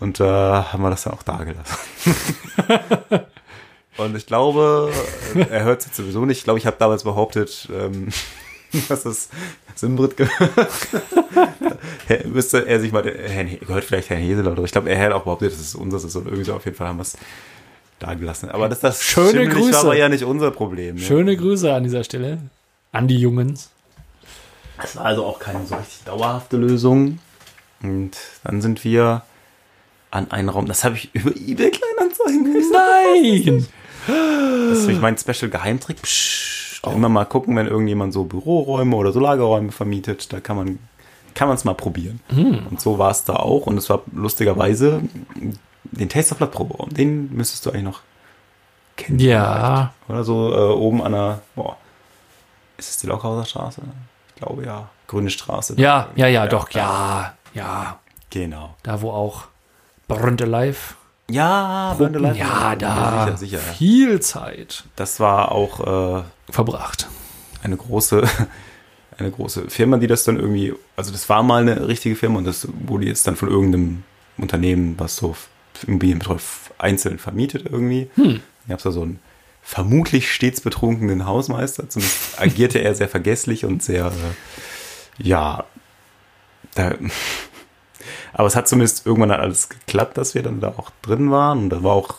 [0.00, 1.76] Und da haben wir das dann auch da gelassen.
[3.96, 4.92] Und ich glaube,
[5.34, 6.38] äh, er hört es jetzt sowieso nicht.
[6.38, 8.08] Ich glaube, ich habe damals behauptet, ähm,
[8.88, 9.28] dass es
[9.74, 10.88] Simbrit gehört.
[12.26, 15.52] Müsste er sich mal, gehört vielleicht Herrn Hesel oder ich glaube, er hat auch behauptet,
[15.52, 16.54] dass es unseres ist oder irgendwie so.
[16.54, 17.16] Auf jeden Fall haben wir es
[17.98, 18.50] da gelassen.
[18.50, 19.72] Aber dass das Schöne schimmelig Grüße.
[19.72, 20.96] war, war ja nicht unser Problem.
[20.96, 21.00] Ne?
[21.00, 22.38] schöne Grüße an dieser Stelle
[22.92, 23.70] an die Jungens.
[24.82, 27.18] Es war also auch keine so richtig dauerhafte Lösung.
[27.82, 28.12] Und
[28.44, 29.22] dann sind wir
[30.10, 32.70] an einen Raum, das habe ich über eBay Kleinanzeigen.
[32.72, 33.66] Nein!
[34.06, 35.98] Das ist nämlich mein Special Geheimtrick.
[36.82, 36.94] Psst.
[36.94, 40.78] Immer mal gucken, wenn irgendjemand so Büroräume oder so Lagerräume vermietet, da kann man
[41.34, 42.20] kann man es mal probieren.
[42.68, 43.66] Und so war es da auch.
[43.66, 45.00] Und es war lustigerweise
[45.84, 46.88] den Taste of Blood Proberaum.
[46.92, 48.00] Den müsstest du eigentlich noch
[48.96, 49.20] kennen.
[49.20, 51.76] Ja, Oder so äh, oben an der, boah,
[52.76, 53.82] ist es die Lockhauser Straße?
[54.28, 54.88] Ich glaube ja.
[55.06, 55.74] Grüne Straße.
[55.78, 57.98] ja, ja, ja, doch, ja, ja.
[58.30, 58.74] Genau.
[58.82, 59.44] Da, wo auch
[60.06, 60.96] Brönte Live.
[61.30, 62.36] Ja, Burn Light.
[62.36, 63.58] Ja, da Sicher, sicher.
[63.58, 67.08] viel Zeit Das war auch äh, verbracht.
[67.62, 68.22] eine große,
[69.18, 72.46] eine große Firma, die das dann irgendwie, also das war mal eine richtige Firma und
[72.46, 74.04] das wurde jetzt dann von irgendeinem
[74.38, 75.36] Unternehmen, was so
[75.86, 76.40] Immobilienbetreuung
[76.78, 78.10] einzeln vermietet irgendwie.
[78.14, 78.40] Hm.
[78.66, 79.20] Ich habe da so einen
[79.62, 81.88] vermutlich stets betrunkenen Hausmeister.
[81.90, 85.64] Zumindest agierte er sehr vergesslich und sehr, äh, ja,
[86.74, 86.94] da,
[88.32, 91.58] aber es hat zumindest irgendwann dann alles geklappt, dass wir dann da auch drin waren.
[91.64, 92.16] Und da war auch,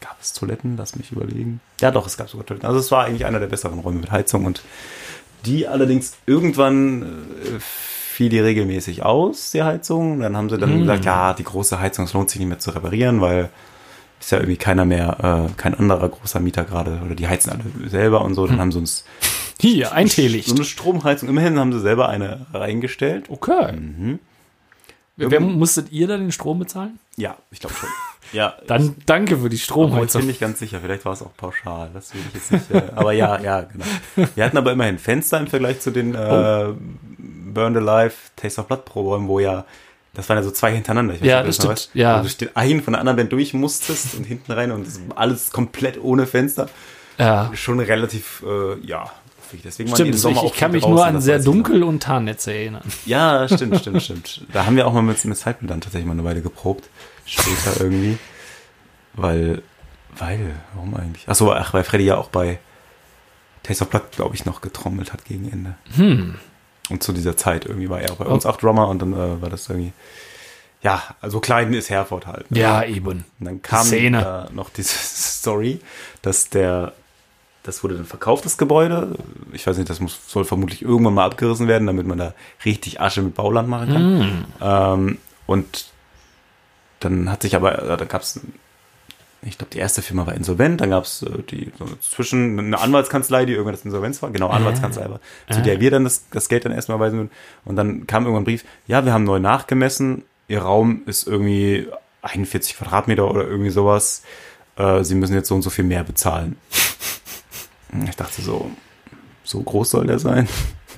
[0.00, 0.76] gab es Toiletten?
[0.76, 1.60] Lass mich überlegen.
[1.80, 2.66] Ja, doch, es gab sogar Toiletten.
[2.68, 4.44] Also es war eigentlich einer der besseren Räume mit Heizung.
[4.44, 4.62] Und
[5.46, 10.12] die allerdings irgendwann äh, fiel die regelmäßig aus, die Heizung.
[10.12, 12.58] Und dann haben sie dann gesagt, ja, die große Heizung, es lohnt sich nicht mehr
[12.58, 13.50] zu reparieren, weil
[14.24, 17.90] ist ja irgendwie keiner mehr, äh, kein anderer großer Mieter gerade, oder die heizen alle
[17.90, 18.46] selber und so.
[18.46, 19.04] Dann haben sie uns
[19.60, 20.50] Hier, ein so Teelicht.
[20.50, 23.26] eine Stromheizung, immerhin haben sie selber eine reingestellt.
[23.28, 23.72] Okay.
[23.72, 24.18] Mhm.
[25.16, 26.98] Wer, musstet ihr da den Strom bezahlen?
[27.16, 27.88] Ja, ich glaube schon.
[28.32, 30.26] Ja, Dann danke für die ich bin Stromheizung.
[30.26, 30.80] nicht ganz sicher.
[30.80, 31.90] Vielleicht war es auch pauschal.
[31.94, 32.70] Das will ich jetzt nicht.
[32.70, 33.84] Äh, aber ja, ja, genau.
[34.34, 36.72] Wir hatten aber immerhin Fenster im Vergleich zu den äh,
[37.18, 39.64] Burned Alive Taste of Blood Pro-Räumen, wo ja,
[40.14, 41.14] das waren ja so zwei hintereinander.
[41.14, 41.70] Ich Ja, ob du das stimmt.
[41.72, 42.24] weißt, Ja.
[42.24, 45.52] Wo du den einen von der anderen Band durch musstest und hinten rein und alles
[45.52, 46.68] komplett ohne Fenster.
[47.18, 47.50] Ja.
[47.54, 49.12] Schon relativ, äh, ja.
[49.62, 51.24] Deswegen waren die Stimmt, im ich, Sommer auch ich kann mich nur draußen, an das
[51.24, 52.82] sehr ich dunkel und Tarnnetze erinnern.
[53.06, 54.46] Ja, stimmt, stimmt, stimmt.
[54.52, 56.88] Da haben wir auch mal mit, mit Zeitbild dann tatsächlich mal eine Weile geprobt.
[57.26, 58.18] Später irgendwie.
[59.14, 59.62] Weil,
[60.16, 61.28] weil, warum eigentlich?
[61.28, 62.58] Achso, ach, weil Freddy ja auch bei
[63.62, 65.74] Taste of Blood, glaube ich, noch getrommelt hat gegen Ende.
[65.96, 66.34] Hm.
[66.90, 68.16] Und zu dieser Zeit irgendwie war er Oh.
[68.16, 69.92] bei uns auch Drummer und dann äh, war das irgendwie,
[70.82, 72.44] ja, also klein ist Herford halt.
[72.50, 73.24] Ja, eben.
[73.40, 74.20] Und dann kam Szene.
[74.20, 75.80] da noch diese Story,
[76.20, 76.92] dass der,
[77.64, 79.16] das wurde dann verkauft, das Gebäude.
[79.52, 83.00] Ich weiß nicht, das muss, soll vermutlich irgendwann mal abgerissen werden, damit man da richtig
[83.00, 84.20] Asche mit Bauland machen kann.
[84.20, 84.44] Hm.
[84.60, 85.86] Ähm, und
[87.00, 88.38] dann hat sich aber, äh, da gab es,
[89.40, 92.78] ich glaube, die erste Firma war insolvent, dann gab es äh, die so zwischen eine
[92.78, 96.50] Anwaltskanzlei, die irgendwann das Insolvenz war, genau, Anwaltskanzlei war, zu der wir dann das, das
[96.50, 97.30] Geld dann erstmal weisen würden.
[97.64, 101.88] Und dann kam irgendwann ein Brief, ja, wir haben neu nachgemessen, ihr Raum ist irgendwie
[102.20, 104.22] 41 Quadratmeter oder irgendwie sowas.
[104.76, 106.56] Äh, sie müssen jetzt so und so viel mehr bezahlen.
[108.08, 108.70] Ich dachte so,
[109.44, 110.48] so groß soll der sein.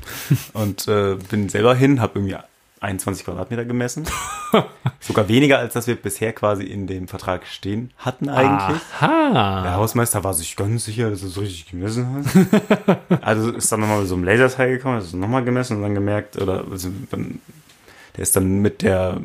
[0.53, 2.37] Und äh, bin selber hin, habe irgendwie
[2.81, 4.07] 21 Quadratmeter gemessen.
[5.01, 8.81] Sogar weniger, als das wir bisher quasi in dem Vertrag stehen hatten eigentlich.
[9.01, 9.75] Der Aha.
[9.75, 12.99] Hausmeister war sich ganz sicher, dass er es richtig gemessen hat.
[13.23, 16.41] also ist dann nochmal mit so einem Laserteil gekommen, ist nochmal gemessen und dann gemerkt,
[16.41, 19.21] oder also der ist dann mit der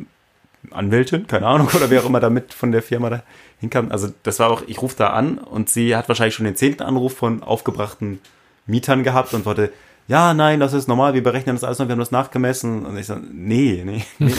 [0.70, 3.24] Anwältin, keine Ahnung, oder wer auch immer da mit von der Firma da
[3.60, 3.92] hinkam.
[3.92, 6.84] Also das war auch, ich rufe da an und sie hat wahrscheinlich schon den zehnten
[6.84, 8.20] Anruf von aufgebrachten
[8.68, 9.72] Mietern gehabt und wollte,
[10.08, 12.86] ja, nein, das ist normal, wir berechnen das alles noch, wir haben das nachgemessen.
[12.86, 14.34] Und ich so, nee, nee, nee.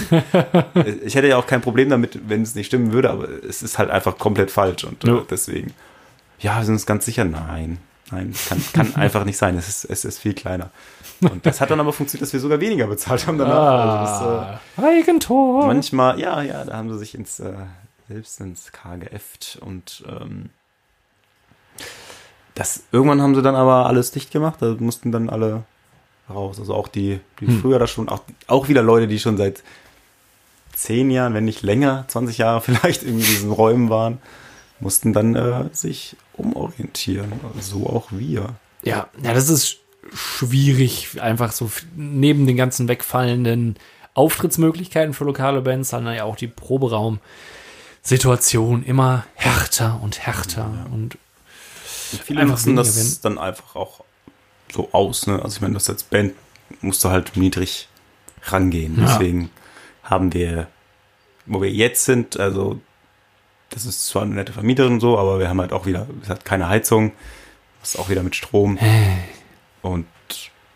[1.05, 3.79] ich hätte ja auch kein Problem damit, wenn es nicht stimmen würde, aber es ist
[3.79, 5.23] halt einfach komplett falsch und Ja.
[5.31, 5.73] deswegen,
[6.41, 7.79] ja, wir sind uns ganz sicher, nein,
[8.13, 10.71] nein, kann, kann einfach nicht sein, es ist, es ist viel kleiner.
[11.21, 13.81] Und das hat dann aber funktioniert, dass wir sogar weniger bezahlt haben danach.
[13.81, 15.67] Also das, äh, Ah, Eigentor.
[15.67, 17.53] manchmal, ja, ja, da haben sie sich ins, äh,
[18.09, 20.51] selbst ins KGF und ähm,
[22.55, 25.63] das, irgendwann haben sie dann aber alles dicht gemacht, da mussten dann alle
[26.29, 26.59] raus.
[26.61, 27.61] Also auch die, die Hm.
[27.61, 29.63] früher da schon, auch, auch wieder Leute, die schon seit
[30.75, 34.19] zehn Jahren, wenn nicht länger, 20 Jahre vielleicht in diesen Räumen waren,
[34.81, 37.33] mussten dann äh, sich umorientieren.
[37.61, 38.57] So auch wir.
[38.83, 39.79] Ja, ja, das ist
[40.13, 43.77] schwierig, einfach so neben den ganzen wegfallenden
[44.15, 51.17] Auftrittsmöglichkeiten für lokale Bands, dann ja auch die Proberaum-Situation immer härter und härter und
[52.13, 53.19] Und viele Einfach nutzen das werden.
[53.23, 54.05] dann einfach auch
[54.73, 55.27] so aus.
[55.27, 55.41] Ne?
[55.43, 56.35] Also ich meine, das als Band
[56.81, 57.89] musst du halt niedrig
[58.45, 58.99] rangehen.
[58.99, 59.07] Ja.
[59.07, 59.51] Deswegen
[60.03, 60.67] haben wir,
[61.47, 62.81] wo wir jetzt sind, also
[63.75, 66.45] das ist zwar eine nette Vermieterin so, aber wir haben halt auch wieder, es hat
[66.45, 67.13] keine Heizung,
[67.83, 68.79] ist auch wieder mit Strom
[69.83, 70.07] und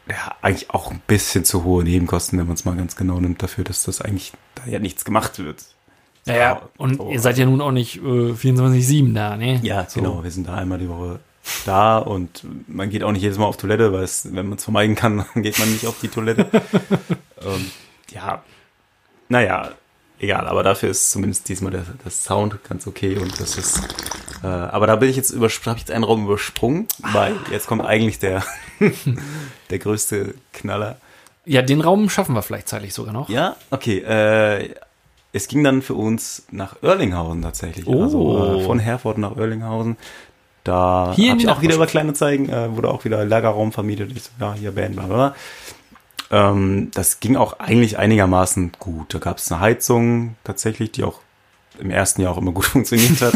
[0.08, 3.42] ja, eigentlich auch ein bisschen zu hohe Nebenkosten, wenn man es mal ganz genau nimmt,
[3.42, 5.64] dafür, dass das eigentlich da ja nichts gemacht wird.
[6.26, 7.10] Naja, und so.
[7.10, 9.60] ihr seid ja nun auch nicht äh, 24-7 da, ne?
[9.62, 10.00] Ja, So.
[10.00, 10.24] genau.
[10.24, 11.20] Wir sind da einmal die Woche
[11.64, 14.64] da und man geht auch nicht jedes Mal auf Toilette, weil es, wenn man es
[14.64, 16.46] vermeiden kann, dann geht man nicht auf die Toilette.
[17.42, 17.70] ähm,
[18.10, 18.42] ja,
[19.28, 19.70] naja,
[20.20, 23.80] egal, aber dafür ist zumindest diesmal der, der Sound ganz okay und das ist,
[24.42, 27.66] äh, aber da bin ich jetzt über, habe ich jetzt einen Raum übersprungen, weil jetzt
[27.66, 28.44] kommt eigentlich der,
[29.70, 30.98] der größte Knaller.
[31.44, 33.28] Ja, den Raum schaffen wir vielleicht zeitlich sogar noch.
[33.28, 34.74] Ja, okay, äh,
[35.32, 37.86] es ging dann für uns nach Oerlinghausen tatsächlich.
[37.86, 38.02] Oh.
[38.02, 39.96] Also äh, von Herford nach Oerlinghausen.
[40.64, 44.10] Da habe ich auch wieder über kleine Zeigen, äh, wurde auch wieder Lagerraum vermietet.
[44.16, 45.34] Ich so, ja, hier Band, bla bla.
[46.30, 49.14] Ähm, das ging auch eigentlich einigermaßen gut.
[49.14, 51.20] Da gab es eine Heizung tatsächlich, die auch
[51.78, 53.34] im ersten Jahr auch immer gut funktioniert hat.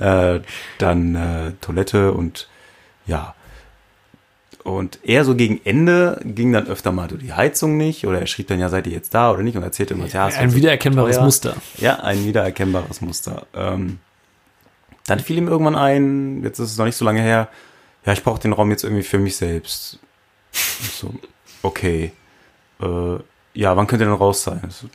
[0.38, 0.42] äh,
[0.78, 2.48] dann äh, Toilette und
[3.06, 3.34] ja.
[4.62, 8.26] Und eher so gegen Ende ging dann öfter mal so die Heizung nicht oder er
[8.26, 10.50] schrieb dann ja, seid ihr jetzt da oder nicht und erzählte immer, ja, es Ein
[10.50, 11.24] so wiedererkennbares teuer.
[11.24, 11.56] Muster.
[11.76, 13.46] Ja, ein wiedererkennbares Muster.
[13.52, 13.98] Ähm,
[15.06, 17.48] dann fiel ihm irgendwann ein, jetzt ist es noch nicht so lange her,
[18.06, 19.98] ja, ich brauche den Raum jetzt irgendwie für mich selbst.
[20.52, 21.12] So,
[21.64, 22.12] okay.
[22.80, 22.86] Äh,
[23.54, 24.60] ja, wann könnt ihr denn raus sein?
[24.68, 24.86] Ich So,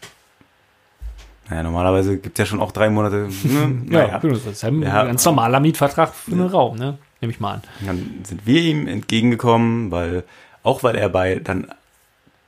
[1.50, 3.28] naja, normalerweise gibt es ja schon auch drei Monate.
[3.44, 3.82] Ne?
[3.90, 4.20] Ja, Naja.
[4.20, 5.04] das ist ja ein Ja.
[5.06, 6.98] ganz normaler Mietvertrag für einen Raum, ne?
[7.22, 7.62] Nehme ich mal an.
[7.86, 10.24] Dann sind wir ihm entgegengekommen, weil,
[10.64, 11.68] auch weil er bei dann,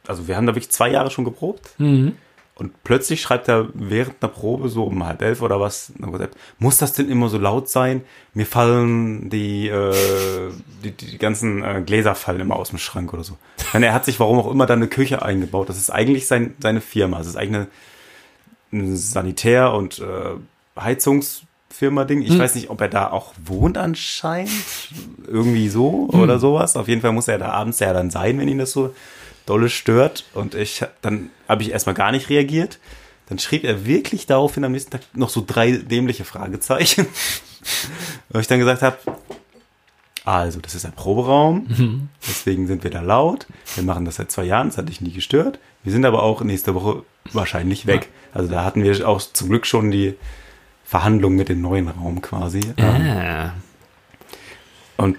[0.08, 1.72] also wir haben da wirklich zwei Jahre schon geprobt.
[1.80, 2.16] Mhm.
[2.62, 5.94] Und plötzlich schreibt er während einer Probe, so um halb elf oder was,
[6.60, 8.04] muss das denn immer so laut sein?
[8.36, 10.52] Mir fallen die, äh,
[10.84, 13.36] die, die ganzen äh, Gläser fallen immer aus dem Schrank oder so.
[13.74, 15.70] Denn er hat sich, warum auch immer, da eine Küche eingebaut.
[15.70, 17.18] Das ist eigentlich sein, seine Firma.
[17.18, 17.68] Das ist eigentlich
[18.72, 22.22] eine, ein Sanitär- und äh, Heizungsfirma-Ding.
[22.22, 24.52] Ich weiß nicht, ob er da auch wohnt anscheinend.
[25.26, 26.78] Irgendwie so oder sowas.
[26.78, 28.94] Auf jeden Fall muss er da abends ja dann sein, wenn ihn das so
[29.46, 30.26] dolle stört.
[30.34, 32.80] Und ich, dann habe ich erstmal gar nicht reagiert.
[33.28, 37.08] Dann schrieb er wirklich daraufhin am nächsten Tag noch so drei dämliche Fragezeichen.
[38.30, 38.98] Wo ich dann gesagt habe,
[40.24, 43.48] also, das ist ein Proberaum, deswegen sind wir da laut.
[43.74, 45.58] Wir machen das seit zwei Jahren, das hat dich nie gestört.
[45.84, 48.10] Wir sind aber auch nächste Woche wahrscheinlich weg.
[48.34, 50.16] Also da hatten wir auch zum Glück schon die
[50.86, 52.62] Verhandlung mit dem neuen Raum quasi.
[52.78, 53.54] Ähm, Ja.
[54.98, 55.18] Und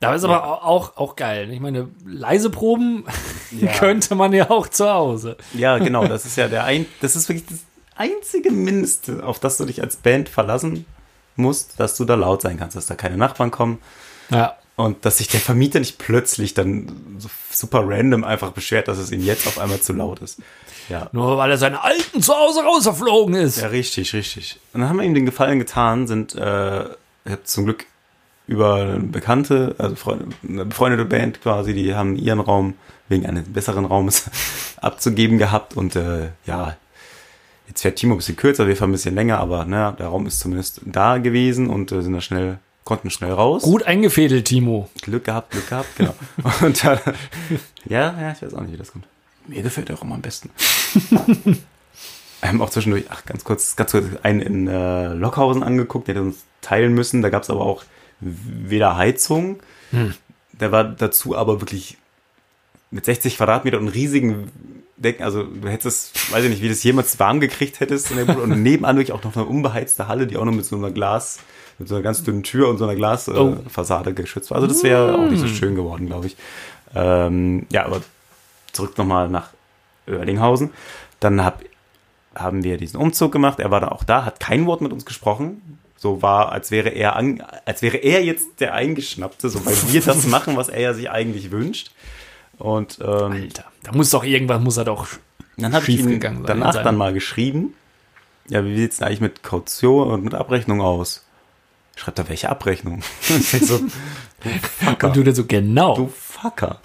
[0.00, 1.50] Da ist aber au- auch, auch geil.
[1.52, 3.04] Ich meine, leise Proben
[3.50, 3.72] Ja.
[3.78, 5.36] könnte man ja auch zu Hause.
[5.54, 7.58] ja, genau, das ist ja der ein, das ist wirklich das
[7.96, 10.86] einzige Mindeste, auf das du dich als Band verlassen
[11.34, 13.78] musst, dass du da laut sein kannst, dass da keine Nachbarn kommen.
[14.30, 14.56] Ja.
[14.76, 17.18] Und dass sich der Vermieter nicht plötzlich dann
[17.50, 20.38] super random einfach beschwert, dass es ihm jetzt auf einmal zu laut ist.
[20.88, 21.08] Ja.
[21.10, 23.60] Nur weil er seine Alten zu Hause rausgeflogen ist.
[23.60, 24.60] Ja, richtig, richtig.
[24.72, 26.84] Und dann haben wir ihm den Gefallen getan, sind äh,
[27.24, 27.86] ich zum Glück
[28.48, 32.74] über eine Bekannte, also eine befreundete Band quasi, die haben ihren Raum
[33.08, 34.30] wegen eines besseren Raumes
[34.80, 36.76] abzugeben gehabt und äh, ja,
[37.68, 40.26] jetzt fährt Timo ein bisschen kürzer, wir fahren ein bisschen länger, aber ne, der Raum
[40.26, 43.62] ist zumindest da gewesen und äh, sind da schnell, konnten schnell raus.
[43.62, 44.88] Gut eingefädelt, Timo.
[45.02, 46.14] Glück gehabt, Glück gehabt, genau.
[46.62, 46.98] Und dann,
[47.84, 49.06] ja, ja, ich weiß auch nicht, wie das kommt.
[49.46, 50.50] Mir gefällt der Raum am besten.
[52.40, 56.14] Wir haben auch zwischendurch, ach, ganz kurz, ganz kurz, einen in äh, Lockhausen angeguckt, der
[56.14, 57.20] hat uns teilen müssen.
[57.20, 57.82] Da gab es aber auch
[58.20, 59.60] weder Heizung.
[60.52, 61.96] Der war dazu aber wirklich
[62.90, 64.50] mit 60 Quadratmeter und riesigen
[64.96, 68.16] Decken, also du hättest, weiß ich nicht, wie du das jemals warm gekriegt hättest in
[68.16, 68.42] der Bude.
[68.42, 71.38] Und nebenan wirklich auch noch eine unbeheizte Halle, die auch noch mit so einer Glas,
[71.78, 74.16] mit so einer ganz dünnen Tür und so einer Glasfassade äh, Oh.
[74.16, 74.56] Geschützt war.
[74.56, 76.36] Also das wäre auch nicht so schön geworden, glaube ich.
[76.94, 78.02] Ähm, ja, aber
[78.72, 79.50] zurück nochmal nach
[80.08, 80.70] Oerlinghausen.
[81.20, 81.62] Dann hab,
[82.34, 83.60] haben wir diesen Umzug gemacht.
[83.60, 85.78] Er war dann auch da, hat kein Wort mit uns gesprochen.
[85.98, 90.00] So war, als wäre er an, als wäre er jetzt der Eingeschnappte, so weil wir
[90.00, 91.90] das machen, was er ja sich eigentlich wünscht.
[92.56, 95.06] Und ähm, Alter, da muss doch irgendwas, muss er doch
[95.58, 97.74] dann habe ich in danach dann mal geschrieben.
[98.48, 101.24] Ja, wie sieht's denn eigentlich mit Kaution und mit Abrechnung aus?
[101.96, 103.02] Schreibt er, welche Abrechnung?
[103.28, 104.48] So, du
[104.84, 105.08] Fucker.
[105.08, 105.96] Und du dir so, genau.
[105.96, 106.80] Du Fucker.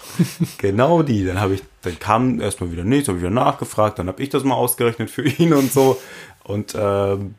[0.58, 1.24] genau die.
[1.24, 4.28] Dann habe ich, dann kam erstmal wieder nichts, habe ich wieder nachgefragt, dann habe ich
[4.28, 6.00] das mal ausgerechnet für ihn und so.
[6.42, 7.36] Und ähm,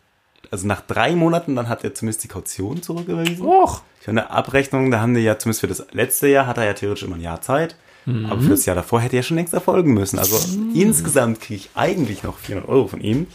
[0.51, 3.45] also nach drei Monaten, dann hat er zumindest die Kaution zurückgewiesen.
[3.45, 6.57] Och, Ich habe eine Abrechnung, da haben die ja zumindest für das letzte Jahr hat
[6.57, 7.75] er ja theoretisch immer ein Jahr Zeit.
[8.07, 10.19] Aber für das Jahr davor hätte er schon längst erfolgen müssen.
[10.19, 10.37] Also
[10.75, 13.25] insgesamt kriege ich eigentlich noch 400 Euro von ihm.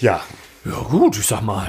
[0.00, 0.22] Ja.
[0.64, 1.66] ja gut, ich sag mal.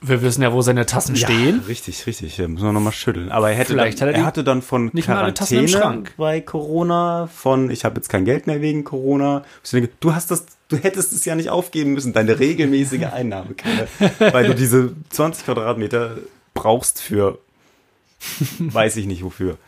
[0.00, 1.60] Wir wissen ja, wo seine Tassen stehen.
[1.60, 2.38] Ja, richtig, richtig.
[2.38, 3.30] Ja, müssen wir nochmal schütteln.
[3.32, 6.14] Aber er hätte dann, hat er er hatte dann von nicht Quarantäne Schrank.
[6.16, 9.44] bei Corona, von ich habe jetzt kein Geld mehr wegen Corona.
[9.72, 13.88] Denke, du hast das, du hättest es ja nicht aufgeben müssen, deine regelmäßige Einnahmequelle,
[14.18, 16.18] weil du diese 20 Quadratmeter
[16.54, 17.38] brauchst für,
[18.58, 19.58] weiß ich nicht wofür.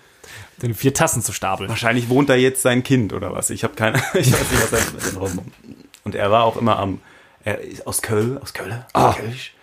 [0.62, 1.70] Den vier Tassen zu stapeln.
[1.70, 3.50] Wahrscheinlich wohnt da jetzt sein Kind oder was.
[3.50, 5.38] Ich habe keine, ich weiß nicht, was er Raum.
[6.04, 7.00] Und er war auch immer am,
[7.42, 9.54] er ist aus Köln, aus Köln, aus Kölsch.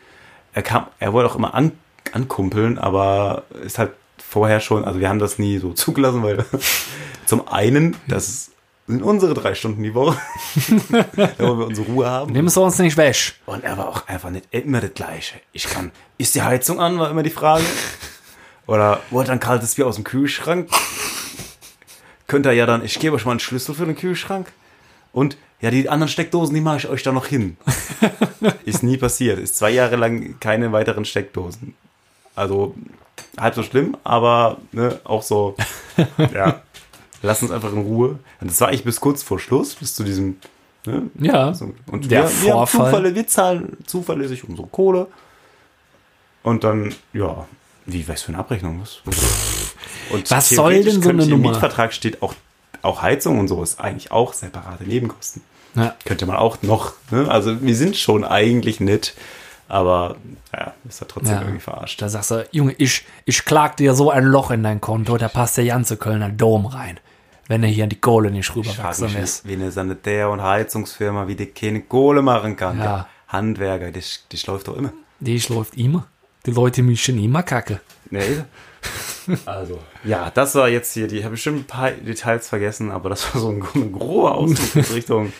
[0.57, 1.73] Er kam, er wollte auch immer an,
[2.13, 6.43] ankumpeln, aber ist halt vorher schon, also wir haben das nie so zugelassen, weil
[7.27, 8.49] zum einen, das
[8.87, 10.19] sind unsere drei Stunden die Woche,
[10.89, 12.33] da wollen wir unsere Ruhe haben.
[12.33, 13.35] Nimm es uns nicht weg.
[13.45, 15.35] Und er war auch einfach nicht immer das Gleiche.
[15.51, 17.65] Ich kann, ist die Heizung an, war immer die Frage.
[18.65, 20.71] Oder wollt ihr ein kaltes Bier aus dem Kühlschrank?
[22.25, 24.51] Könnt ihr ja dann, ich gebe euch mal einen Schlüssel für den Kühlschrank.
[25.11, 27.57] Und ja, die anderen Steckdosen, die mache ich euch da noch hin.
[28.65, 29.39] ist nie passiert.
[29.39, 31.73] Ist zwei Jahre lang keine weiteren Steckdosen.
[32.35, 32.75] Also
[33.37, 35.55] halb so schlimm, aber ne, auch so,
[36.33, 36.61] ja,
[37.23, 38.19] lass uns einfach in Ruhe.
[38.39, 40.37] Und das war ich bis kurz vor Schluss, bis zu diesem,
[40.85, 41.53] ne, Ja.
[41.53, 42.91] so, und Der wir, wir haben Vorfall.
[42.91, 45.07] Zufälle, wir zahlen zuverlässig unsere Kohle.
[46.43, 47.47] Und dann, ja,
[47.87, 48.81] wie, was für eine Abrechnung?
[48.81, 49.01] Was,
[50.11, 51.51] und Was soll denn so eine Im Nummer?
[51.51, 52.35] Mietvertrag steht auch,
[52.87, 55.41] auch Heizung und so ist eigentlich auch separate Nebenkosten.
[55.75, 55.95] Ja.
[56.05, 57.29] Könnte man auch noch, ne?
[57.29, 59.13] Also wir sind schon eigentlich nett,
[59.67, 60.15] aber
[60.53, 61.41] ja, ist ja trotzdem Ja.
[61.41, 62.01] irgendwie verarscht.
[62.01, 65.27] Da sagst du, Junge, ich, ich klag dir so ein Loch in dein Konto, da
[65.27, 66.99] passt der ganze Kölner Dom rein.
[67.49, 69.47] Wenn er hier in die Kohle nicht rüberwachsen ist.
[69.47, 72.77] wie eine Sanitär- und Heizungsfirma, wie die keine Kohle machen kann.
[72.79, 73.07] Ja.
[73.29, 74.91] Handwerker, das, das läuft doch immer.
[75.19, 76.07] Die läuft immer.
[76.45, 77.79] Die Leute mischen immer kacke.
[78.09, 78.43] Nee.
[79.45, 83.33] Also, ja, das war jetzt hier, die habe bestimmt ein paar Details vergessen, aber das
[83.33, 85.33] war so ein, ein grober Ausdruck in Richtung,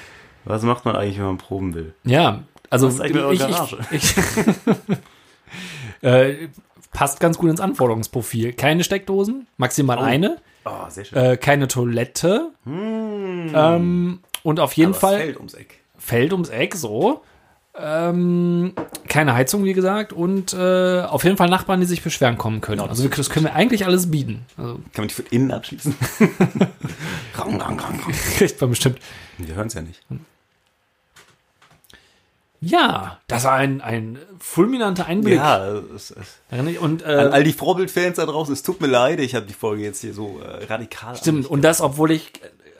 [0.43, 1.93] was macht man eigentlich, wenn man proben will?
[2.03, 3.77] Ja, also Was ist eigentlich ich, Garage?
[3.91, 4.97] ich, ich,
[6.01, 6.47] äh,
[6.91, 8.53] passt ganz gut ins Anforderungsprofil.
[8.53, 11.17] Keine Steckdosen, maximal eine, Oh, sehr schön.
[11.17, 15.79] äh, keine Toilette ähm, und auf jeden Aber Fall fällt ums Eck.
[15.97, 17.23] Feld ums Eck, so.
[17.80, 18.73] Ähm,
[19.07, 22.80] keine Heizung, wie gesagt, und äh, auf jeden Fall Nachbarn, die sich beschweren kommen können.
[22.80, 24.45] Ja, das also wir, das können wir eigentlich alles bieten.
[24.57, 25.95] Also Kann man die von innen abschließen?
[27.36, 28.13] rang, rang, rang, rang.
[28.38, 28.99] kriegt man bestimmt.
[29.38, 30.01] Wir hören es ja nicht.
[32.59, 35.36] Ja, das war ein, ein fulminanter Einblick.
[35.36, 36.39] Ja, es, es,
[36.80, 39.53] Und an äh, all die Vorbild-Fans da draußen, es tut mir leid, ich habe die
[39.53, 41.15] Folge jetzt hier so äh, radikal.
[41.15, 42.32] stimmt, und das, obwohl ich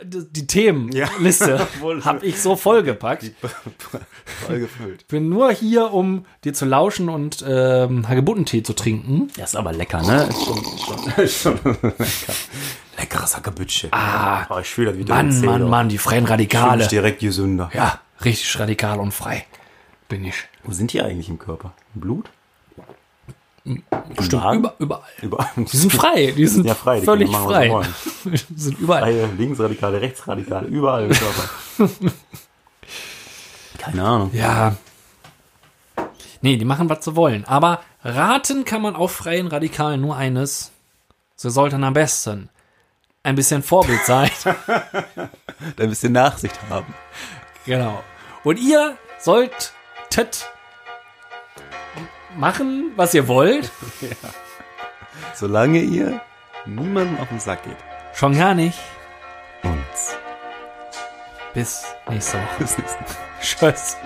[0.03, 3.31] die Themenliste Obwohl- habe ich so vollgepackt.
[4.47, 5.01] voll gefüllt.
[5.01, 9.29] Ich bin nur hier, um dir zu lauschen und ähm, Hagebuttentee zu trinken.
[9.37, 10.23] Das ist aber lecker, ne?
[10.23, 10.63] Ist schon,
[11.27, 11.27] schon,
[11.63, 12.33] schon lecker.
[12.97, 13.89] Leckeres Hackebüttsche.
[13.91, 15.13] Ah, oh, ich fühle das wieder.
[15.15, 16.79] Mann, Mann, Mann, die freien Radikale.
[16.79, 17.69] Mich direkt gesünder.
[17.73, 19.45] Ja, richtig radikal und frei
[20.09, 20.35] bin ich.
[20.63, 21.73] Wo sind die eigentlich im Körper?
[21.93, 22.29] Im Blut?
[24.22, 25.03] Stimmt, über, überall.
[25.22, 25.47] Überall.
[25.57, 27.70] Die sind frei, die sind Ja, frei, die völlig frei.
[27.70, 27.93] machen,
[28.24, 29.01] was Die sind überall.
[29.03, 32.09] Freie Linksradikale, Rechtsradikale, überall im Körper.
[33.78, 34.32] Keine Ahnung.
[34.34, 34.76] Ja.
[36.41, 37.45] Nee, die machen, was sie wollen.
[37.45, 40.72] Aber raten kann man auf freien Radikalen nur eines.
[41.36, 42.49] Sie sollten am besten
[43.24, 44.30] ein bisschen Vorbild sein.
[45.78, 46.93] Ein bisschen Nachsicht haben.
[47.65, 48.01] genau.
[48.43, 49.74] Und ihr solltet
[52.38, 53.71] machen, was ihr wollt.
[55.33, 56.21] Solange ihr
[56.65, 57.77] niemandem auf den Sack geht.
[58.13, 58.79] Schon gar nicht.
[59.63, 60.15] Uns.
[61.53, 62.47] Bis nächste Woche.
[62.59, 62.99] Bis nächstes
[63.61, 63.71] Mal.
[63.73, 63.97] Tschüss.